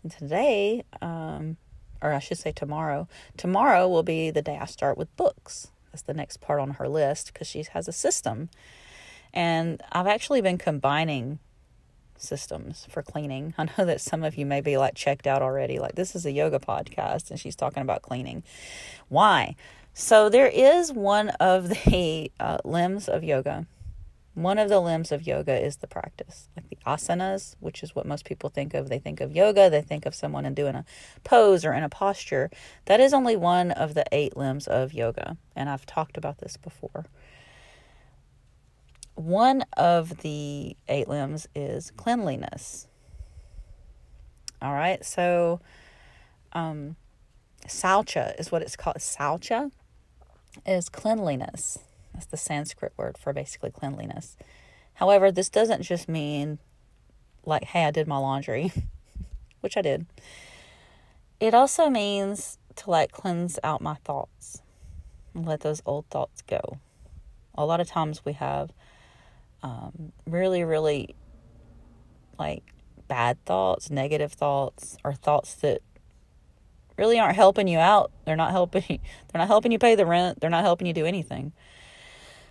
And 0.03 0.11
today, 0.11 0.83
um, 1.01 1.57
or 2.01 2.13
I 2.13 2.19
should 2.19 2.37
say 2.37 2.51
tomorrow. 2.51 3.07
Tomorrow 3.37 3.87
will 3.87 4.03
be 4.03 4.31
the 4.31 4.41
day 4.41 4.57
I 4.59 4.65
start 4.65 4.97
with 4.97 5.15
books. 5.15 5.69
That's 5.91 6.03
the 6.03 6.13
next 6.13 6.41
part 6.41 6.59
on 6.59 6.71
her 6.71 6.87
list 6.87 7.33
because 7.33 7.47
she 7.47 7.63
has 7.71 7.87
a 7.87 7.91
system. 7.91 8.49
And 9.33 9.81
I've 9.91 10.07
actually 10.07 10.41
been 10.41 10.57
combining 10.57 11.39
systems 12.21 12.87
for 12.89 13.03
cleaning. 13.03 13.53
I 13.59 13.65
know 13.65 13.85
that 13.85 14.01
some 14.01 14.23
of 14.23 14.35
you 14.35 14.45
may 14.45 14.61
be 14.61 14.77
like 14.77 14.95
checked 14.95 15.27
out 15.27 15.41
already. 15.41 15.79
Like, 15.79 15.95
this 15.95 16.15
is 16.15 16.25
a 16.25 16.31
yoga 16.31 16.59
podcast 16.59 17.31
and 17.31 17.39
she's 17.39 17.55
talking 17.55 17.81
about 17.81 18.01
cleaning. 18.01 18.43
Why? 19.09 19.55
So, 19.93 20.29
there 20.29 20.47
is 20.47 20.91
one 20.93 21.29
of 21.39 21.69
the 21.69 22.31
uh, 22.39 22.59
limbs 22.63 23.09
of 23.09 23.23
yoga 23.23 23.65
One 24.35 24.59
of 24.59 24.69
the 24.69 24.79
limbs 24.79 25.11
of 25.11 25.25
yoga 25.25 25.59
is 25.59 25.77
the 25.77 25.87
practice, 25.87 26.47
like 26.55 26.69
the 26.69 26.77
asanas, 26.85 27.55
which 27.59 27.81
is 27.81 27.95
what 27.95 28.05
most 28.05 28.23
people 28.23 28.49
think 28.51 28.75
of. 28.75 28.87
They 28.87 28.99
think 28.99 29.19
of 29.19 29.31
yoga, 29.31 29.69
they 29.69 29.81
think 29.81 30.05
of 30.05 30.13
someone 30.13 30.45
in 30.45 30.53
doing 30.53 30.75
a 30.75 30.85
pose 31.23 31.65
or 31.65 31.73
in 31.73 31.83
a 31.83 31.89
posture. 31.89 32.51
That 32.85 32.99
is 32.99 33.13
only 33.13 33.35
one 33.35 33.71
of 33.71 33.95
the 33.95 34.05
eight 34.11 34.37
limbs 34.37 34.67
of 34.67 34.93
yoga, 34.93 35.37
and 35.55 35.69
I've 35.69 35.87
talked 35.87 36.17
about 36.17 36.37
this 36.37 36.55
before. 36.57 37.05
One 39.17 39.65
of 39.75 40.17
the 40.17 40.77
eight 40.87 41.07
limbs 41.07 41.47
is 41.55 41.89
cleanliness. 41.97 42.87
All 44.61 44.73
right, 44.73 45.03
so 45.03 45.59
um, 46.53 46.97
saucha 47.65 48.39
is 48.39 48.51
what 48.51 48.61
it's 48.61 48.75
called. 48.75 48.97
Saucha 48.97 49.71
is 50.67 50.87
cleanliness. 50.89 51.79
That's 52.13 52.27
the 52.27 52.37
Sanskrit 52.37 52.93
word 52.95 53.17
for 53.17 53.33
basically 53.33 53.71
cleanliness. 53.71 54.37
However, 54.93 55.31
this 55.31 55.49
doesn't 55.49 55.81
just 55.81 56.07
mean 56.07 56.59
like, 57.43 57.63
hey, 57.63 57.85
I 57.85 57.91
did 57.91 58.07
my 58.07 58.19
laundry, 58.19 58.71
which 59.61 59.77
I 59.77 59.81
did. 59.81 60.05
It 61.39 61.55
also 61.55 61.89
means 61.89 62.59
to 62.75 62.91
like 62.91 63.11
cleanse 63.11 63.57
out 63.63 63.81
my 63.81 63.95
thoughts 63.95 64.61
and 65.33 65.43
let 65.43 65.61
those 65.61 65.81
old 65.87 66.05
thoughts 66.11 66.43
go. 66.43 66.77
A 67.55 67.65
lot 67.65 67.79
of 67.79 67.87
times 67.87 68.23
we 68.23 68.33
have 68.33 68.71
um, 69.63 70.11
really, 70.25 70.63
really 70.63 71.15
like 72.37 72.63
bad 73.07 73.43
thoughts, 73.45 73.89
negative 73.89 74.33
thoughts, 74.33 74.97
or 75.03 75.13
thoughts 75.13 75.55
that 75.55 75.81
really 76.97 77.19
aren't 77.19 77.35
helping 77.35 77.67
you 77.67 77.79
out. 77.79 78.11
They're 78.25 78.35
not 78.35 78.51
helping 78.51 78.83
they're 78.87 79.39
not 79.39 79.47
helping 79.47 79.71
you 79.71 79.79
pay 79.79 79.95
the 79.95 80.05
rent. 80.05 80.39
They're 80.39 80.49
not 80.49 80.63
helping 80.63 80.87
you 80.87 80.93
do 80.93 81.05
anything. 81.05 81.53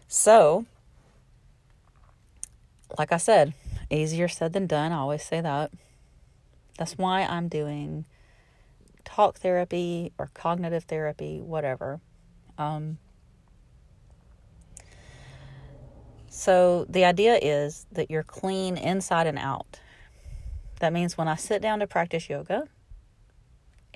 So, 0.09 0.67
like 2.99 3.13
I 3.13 3.17
said, 3.17 3.55
easier 3.91 4.29
said 4.29 4.53
than 4.53 4.67
done. 4.67 4.93
I 4.93 4.99
always 4.99 5.23
say 5.23 5.41
that. 5.41 5.73
That's 6.79 6.97
why 6.99 7.23
I'm 7.23 7.49
doing 7.49 8.05
talk 9.05 9.39
therapy 9.39 10.13
or 10.19 10.31
cognitive 10.35 10.85
therapy, 10.85 11.41
whatever. 11.41 12.01
Um, 12.59 12.99
so, 16.37 16.85
the 16.89 17.07
idea 17.07 17.39
is 17.41 17.87
that 17.93 18.11
you're 18.11 18.23
clean 18.23 18.77
inside 18.77 19.27
and 19.27 19.39
out. 19.39 19.81
That 20.81 20.93
means 20.93 21.17
when 21.17 21.29
I 21.29 21.37
sit 21.37 21.63
down 21.63 21.81
to 21.81 21.87
practice 21.87 22.29
yoga, 22.29 22.69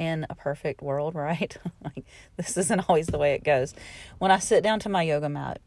in 0.01 0.27
a 0.31 0.35
perfect 0.35 0.81
world, 0.81 1.15
right? 1.15 1.57
like 1.85 2.05
this 2.37 2.57
isn't 2.57 2.89
always 2.89 3.09
the 3.09 3.19
way 3.19 3.35
it 3.35 3.45
goes. 3.45 3.75
When 4.19 4.31
I 4.31 4.39
sit 4.39 4.65
down 4.65 4.81
to 4.81 4.89
my 4.89 5.03
yoga 5.03 5.29
mat, 5.29 5.61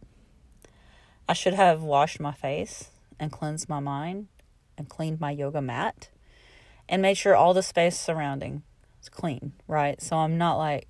I 1.29 1.33
should 1.33 1.53
have 1.53 1.83
washed 1.83 2.19
my 2.19 2.33
face 2.33 2.89
and 3.19 3.31
cleansed 3.31 3.69
my 3.69 3.79
mind 3.79 4.27
and 4.77 4.89
cleaned 4.89 5.21
my 5.21 5.29
yoga 5.29 5.61
mat 5.61 6.09
and 6.89 7.01
made 7.01 7.17
sure 7.17 7.35
all 7.35 7.53
the 7.53 7.61
space 7.61 7.97
surrounding 7.97 8.63
is 8.99 9.07
clean, 9.07 9.53
right? 9.67 10.01
So 10.01 10.17
I'm 10.17 10.39
not 10.39 10.57
like 10.57 10.87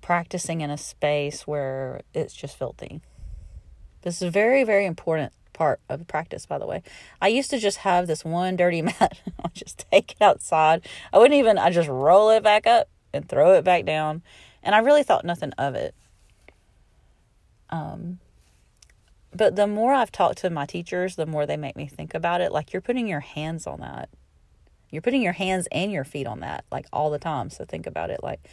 practicing 0.00 0.60
in 0.60 0.70
a 0.70 0.78
space 0.78 1.46
where 1.48 2.02
it's 2.14 2.32
just 2.32 2.56
filthy. 2.56 3.02
This 4.06 4.22
is 4.22 4.28
a 4.28 4.30
very, 4.30 4.62
very 4.62 4.86
important 4.86 5.32
part 5.52 5.80
of 5.88 5.98
the 5.98 6.04
practice, 6.04 6.46
by 6.46 6.58
the 6.58 6.66
way. 6.66 6.84
I 7.20 7.26
used 7.26 7.50
to 7.50 7.58
just 7.58 7.78
have 7.78 8.06
this 8.06 8.24
one 8.24 8.54
dirty 8.54 8.80
mat. 8.82 9.18
I 9.44 9.48
just 9.52 9.84
take 9.90 10.12
it 10.12 10.22
outside. 10.22 10.86
I 11.12 11.18
wouldn't 11.18 11.36
even, 11.36 11.58
I 11.58 11.70
just 11.70 11.88
roll 11.88 12.30
it 12.30 12.44
back 12.44 12.68
up 12.68 12.88
and 13.12 13.28
throw 13.28 13.54
it 13.54 13.64
back 13.64 13.84
down. 13.84 14.22
And 14.62 14.76
I 14.76 14.78
really 14.78 15.02
thought 15.02 15.24
nothing 15.24 15.50
of 15.58 15.74
it. 15.74 15.92
Um, 17.68 18.20
but 19.34 19.56
the 19.56 19.66
more 19.66 19.92
I've 19.92 20.12
talked 20.12 20.38
to 20.38 20.50
my 20.50 20.66
teachers, 20.66 21.16
the 21.16 21.26
more 21.26 21.44
they 21.44 21.56
make 21.56 21.74
me 21.74 21.88
think 21.88 22.14
about 22.14 22.40
it. 22.40 22.52
Like 22.52 22.72
you're 22.72 22.82
putting 22.82 23.08
your 23.08 23.18
hands 23.18 23.66
on 23.66 23.80
that. 23.80 24.08
You're 24.88 25.02
putting 25.02 25.22
your 25.22 25.32
hands 25.32 25.66
and 25.72 25.90
your 25.90 26.04
feet 26.04 26.28
on 26.28 26.38
that, 26.40 26.64
like 26.70 26.86
all 26.92 27.10
the 27.10 27.18
time. 27.18 27.50
So 27.50 27.64
think 27.64 27.88
about 27.88 28.10
it. 28.10 28.22
Like, 28.22 28.48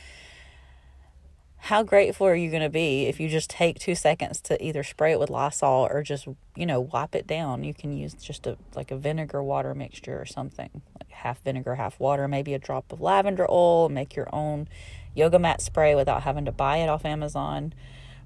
how 1.63 1.82
grateful 1.82 2.28
are 2.28 2.36
you 2.36 2.49
going 2.49 2.62
to 2.62 2.69
be 2.69 3.06
if 3.06 3.21
you 3.21 3.30
just 3.30 3.49
take 3.49 3.80
two 3.80 3.95
seconds 3.95 4.41
to 4.41 4.62
either 4.62 4.84
spray 4.84 5.13
it 5.13 5.19
with 5.19 5.30
Lysol 5.30 5.88
or 5.89 6.04
just, 6.04 6.28
you 6.58 6.65
know, 6.65 6.82
wipe 6.82 7.15
it 7.15 7.26
down? 7.26 7.63
You 7.63 7.73
can 7.73 7.93
use 7.93 8.13
just 8.15 8.45
a 8.45 8.58
like 8.76 8.91
a 8.91 8.97
vinegar 8.97 9.41
water 9.41 9.73
mixture 9.73 10.19
or 10.19 10.26
something, 10.26 10.82
like 10.99 11.10
half 11.10 11.41
vinegar, 11.41 11.76
half 11.76 11.97
water, 12.02 12.28
maybe 12.28 12.54
a 12.54 12.60
drop 12.60 12.91
of 12.91 12.99
lavender 12.99 13.49
oil. 13.49 13.88
Make 13.88 14.13
your 14.13 14.28
own 14.36 14.67
yoga 15.15 15.39
mat 15.39 15.62
spray 15.62 15.95
without 15.95 16.23
having 16.23 16.43
to 16.43 16.52
buy 16.52 16.78
it 16.80 16.89
off 16.89 17.06
Amazon 17.06 17.73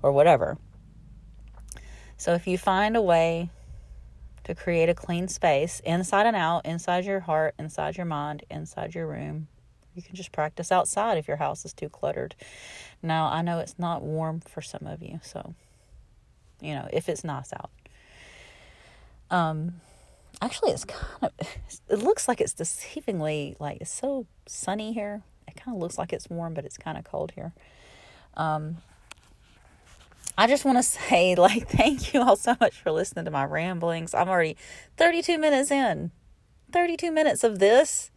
or 0.02 0.12
whatever. 0.12 0.58
So 2.18 2.34
if 2.34 2.48
you 2.48 2.58
find 2.58 2.98
a 2.98 3.04
way 3.04 3.52
to 4.46 4.56
create 4.56 4.90
a 4.90 4.96
clean 4.96 5.28
space 5.28 5.80
inside 5.82 6.26
and 6.26 6.36
out, 6.36 6.66
inside 6.66 7.06
your 7.06 7.20
heart, 7.20 7.54
inside 7.60 7.98
your 7.98 8.08
mind, 8.08 8.46
inside 8.50 8.96
your 8.96 9.06
room, 9.06 9.48
you 9.98 10.04
can 10.04 10.16
just 10.16 10.32
practice 10.32 10.72
outside 10.72 11.18
if 11.18 11.28
your 11.28 11.38
house 11.38 11.66
is 11.66 11.74
too 11.74 11.90
cluttered. 11.90 12.36
Now, 13.02 13.28
I 13.28 13.42
know 13.42 13.60
it's 13.60 13.78
not 13.78 14.02
warm 14.02 14.42
for 14.42 14.62
some 14.62 14.88
of 14.88 15.02
you, 15.02 15.20
so 15.24 15.54
you 16.62 16.74
know, 16.74 16.88
if 16.92 17.08
it's 17.08 17.24
nice 17.24 17.54
out. 17.54 17.70
Um 19.30 19.82
actually 20.42 20.72
it's 20.72 20.86
kind 20.86 21.06
of 21.24 21.32
it 21.90 22.00
looks 22.00 22.28
like 22.28 22.40
it's 22.40 22.54
deceivingly 22.54 23.56
like 23.60 23.80
it's 23.82 23.92
so 23.92 24.26
sunny 24.48 24.94
here. 24.94 25.22
It 25.48 25.56
kind 25.56 25.76
of 25.76 25.82
looks 25.82 25.98
like 25.98 26.14
it's 26.14 26.30
warm, 26.30 26.54
but 26.54 26.66
it's 26.66 26.78
kind 26.78 26.98
of 26.98 27.04
cold 27.04 27.32
here. 27.36 27.54
Um 28.36 28.78
I 30.38 30.46
just 30.48 30.66
want 30.66 30.78
to 30.78 30.84
say, 31.10 31.36
like, 31.36 31.68
thank 31.68 32.14
you 32.14 32.22
all 32.22 32.36
so 32.36 32.56
much 32.60 32.76
for 32.76 32.92
listening 32.92 33.26
to 33.26 33.32
my 33.32 33.44
ramblings. 33.44 34.14
I'm 34.14 34.30
already 34.30 34.56
32 34.96 35.38
minutes 35.38 35.72
in. 35.72 36.12
32 36.72 37.12
minutes 37.12 37.44
of 37.44 37.60
this, 37.60 38.12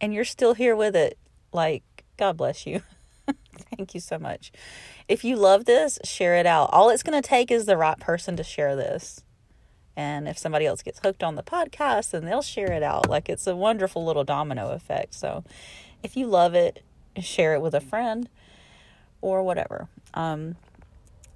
and 0.00 0.12
you're 0.12 0.24
still 0.24 0.54
here 0.54 0.74
with 0.74 0.96
it. 0.96 1.16
Like, 1.52 2.04
God 2.16 2.36
bless 2.36 2.66
you. 2.66 2.82
thank 3.76 3.94
you 3.94 4.00
so 4.00 4.18
much. 4.18 4.52
If 5.08 5.24
you 5.24 5.36
love 5.36 5.64
this, 5.64 5.98
share 6.04 6.36
it 6.36 6.46
out. 6.46 6.70
All 6.72 6.90
it's 6.90 7.02
going 7.02 7.20
to 7.20 7.26
take 7.26 7.50
is 7.50 7.66
the 7.66 7.76
right 7.76 7.98
person 7.98 8.36
to 8.36 8.42
share 8.42 8.76
this. 8.76 9.22
And 9.96 10.28
if 10.28 10.38
somebody 10.38 10.64
else 10.64 10.82
gets 10.82 11.00
hooked 11.00 11.24
on 11.24 11.34
the 11.34 11.42
podcast, 11.42 12.12
then 12.12 12.24
they'll 12.24 12.42
share 12.42 12.72
it 12.72 12.82
out. 12.82 13.08
Like, 13.08 13.28
it's 13.28 13.46
a 13.46 13.56
wonderful 13.56 14.04
little 14.04 14.22
domino 14.22 14.70
effect. 14.70 15.14
So, 15.14 15.42
if 16.02 16.16
you 16.16 16.26
love 16.26 16.54
it, 16.54 16.84
share 17.20 17.54
it 17.54 17.60
with 17.60 17.74
a 17.74 17.80
friend 17.80 18.28
or 19.20 19.42
whatever. 19.42 19.88
Um, 20.14 20.54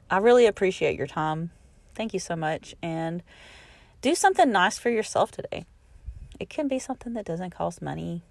I 0.08 0.18
really 0.18 0.46
appreciate 0.46 0.96
your 0.96 1.08
time. 1.08 1.50
Thank 1.96 2.14
you 2.14 2.20
so 2.20 2.36
much. 2.36 2.76
And 2.80 3.24
do 4.00 4.14
something 4.14 4.52
nice 4.52 4.78
for 4.78 4.90
yourself 4.90 5.32
today. 5.32 5.64
It 6.38 6.48
can 6.48 6.68
be 6.68 6.78
something 6.78 7.14
that 7.14 7.24
doesn't 7.24 7.50
cost 7.50 7.82
money, 7.82 8.22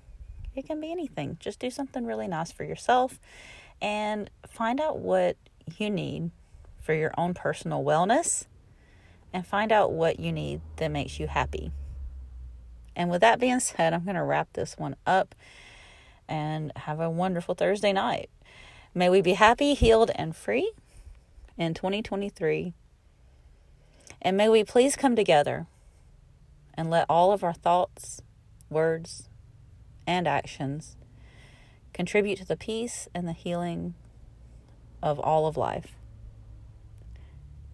it 0.56 0.66
can 0.66 0.80
be 0.80 0.92
anything. 0.92 1.38
Just 1.40 1.60
do 1.60 1.70
something 1.70 2.06
really 2.06 2.28
nice 2.28 2.52
for 2.52 2.64
yourself 2.64 3.20
and 3.82 4.30
find 4.48 4.80
out 4.80 5.00
what 5.00 5.38
you 5.78 5.90
need 5.90 6.32
for 6.80 6.94
your 6.94 7.14
own 7.18 7.34
personal 7.34 7.84
wellness 7.84 8.46
and 9.34 9.46
find 9.46 9.72
out 9.72 9.92
what 9.92 10.20
you 10.20 10.32
need 10.32 10.62
that 10.78 10.90
makes 10.90 11.20
you 11.20 11.28
happy. 11.28 11.72
And 12.96 13.10
with 13.10 13.22
that 13.22 13.40
being 13.40 13.60
said, 13.60 13.94
I'm 13.94 14.04
going 14.04 14.16
to 14.16 14.24
wrap 14.24 14.54
this 14.54 14.78
one 14.78 14.96
up 15.06 15.34
and 16.28 16.72
have 16.76 17.00
a 17.00 17.10
wonderful 17.10 17.56
Thursday 17.56 17.94
night. 17.94 18.30
May 18.94 19.10
we 19.10 19.22
be 19.22 19.34
happy, 19.34 19.74
healed, 19.74 20.12
and 20.16 20.36
free 20.36 20.72
in 21.58 21.74
2023. 21.74 22.74
And 24.22 24.38
may 24.38 24.50
we 24.50 24.64
please 24.64 24.96
come 24.96 25.16
together 25.16 25.68
and 26.74 26.90
let 26.90 27.06
all 27.10 27.32
of 27.32 27.44
our 27.44 27.54
thoughts, 27.54 28.22
words, 28.70 29.30
and 30.06 30.28
actions 30.28 30.98
contribute 31.94 32.38
to 32.38 32.46
the 32.46 32.58
peace 32.58 33.08
and 33.14 33.28
the 33.28 33.34
healing 33.34 33.94
of 35.02 35.20
all 35.20 35.48
of 35.48 35.58
life. 35.58 35.96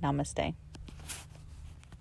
Namaste. 0.02 0.54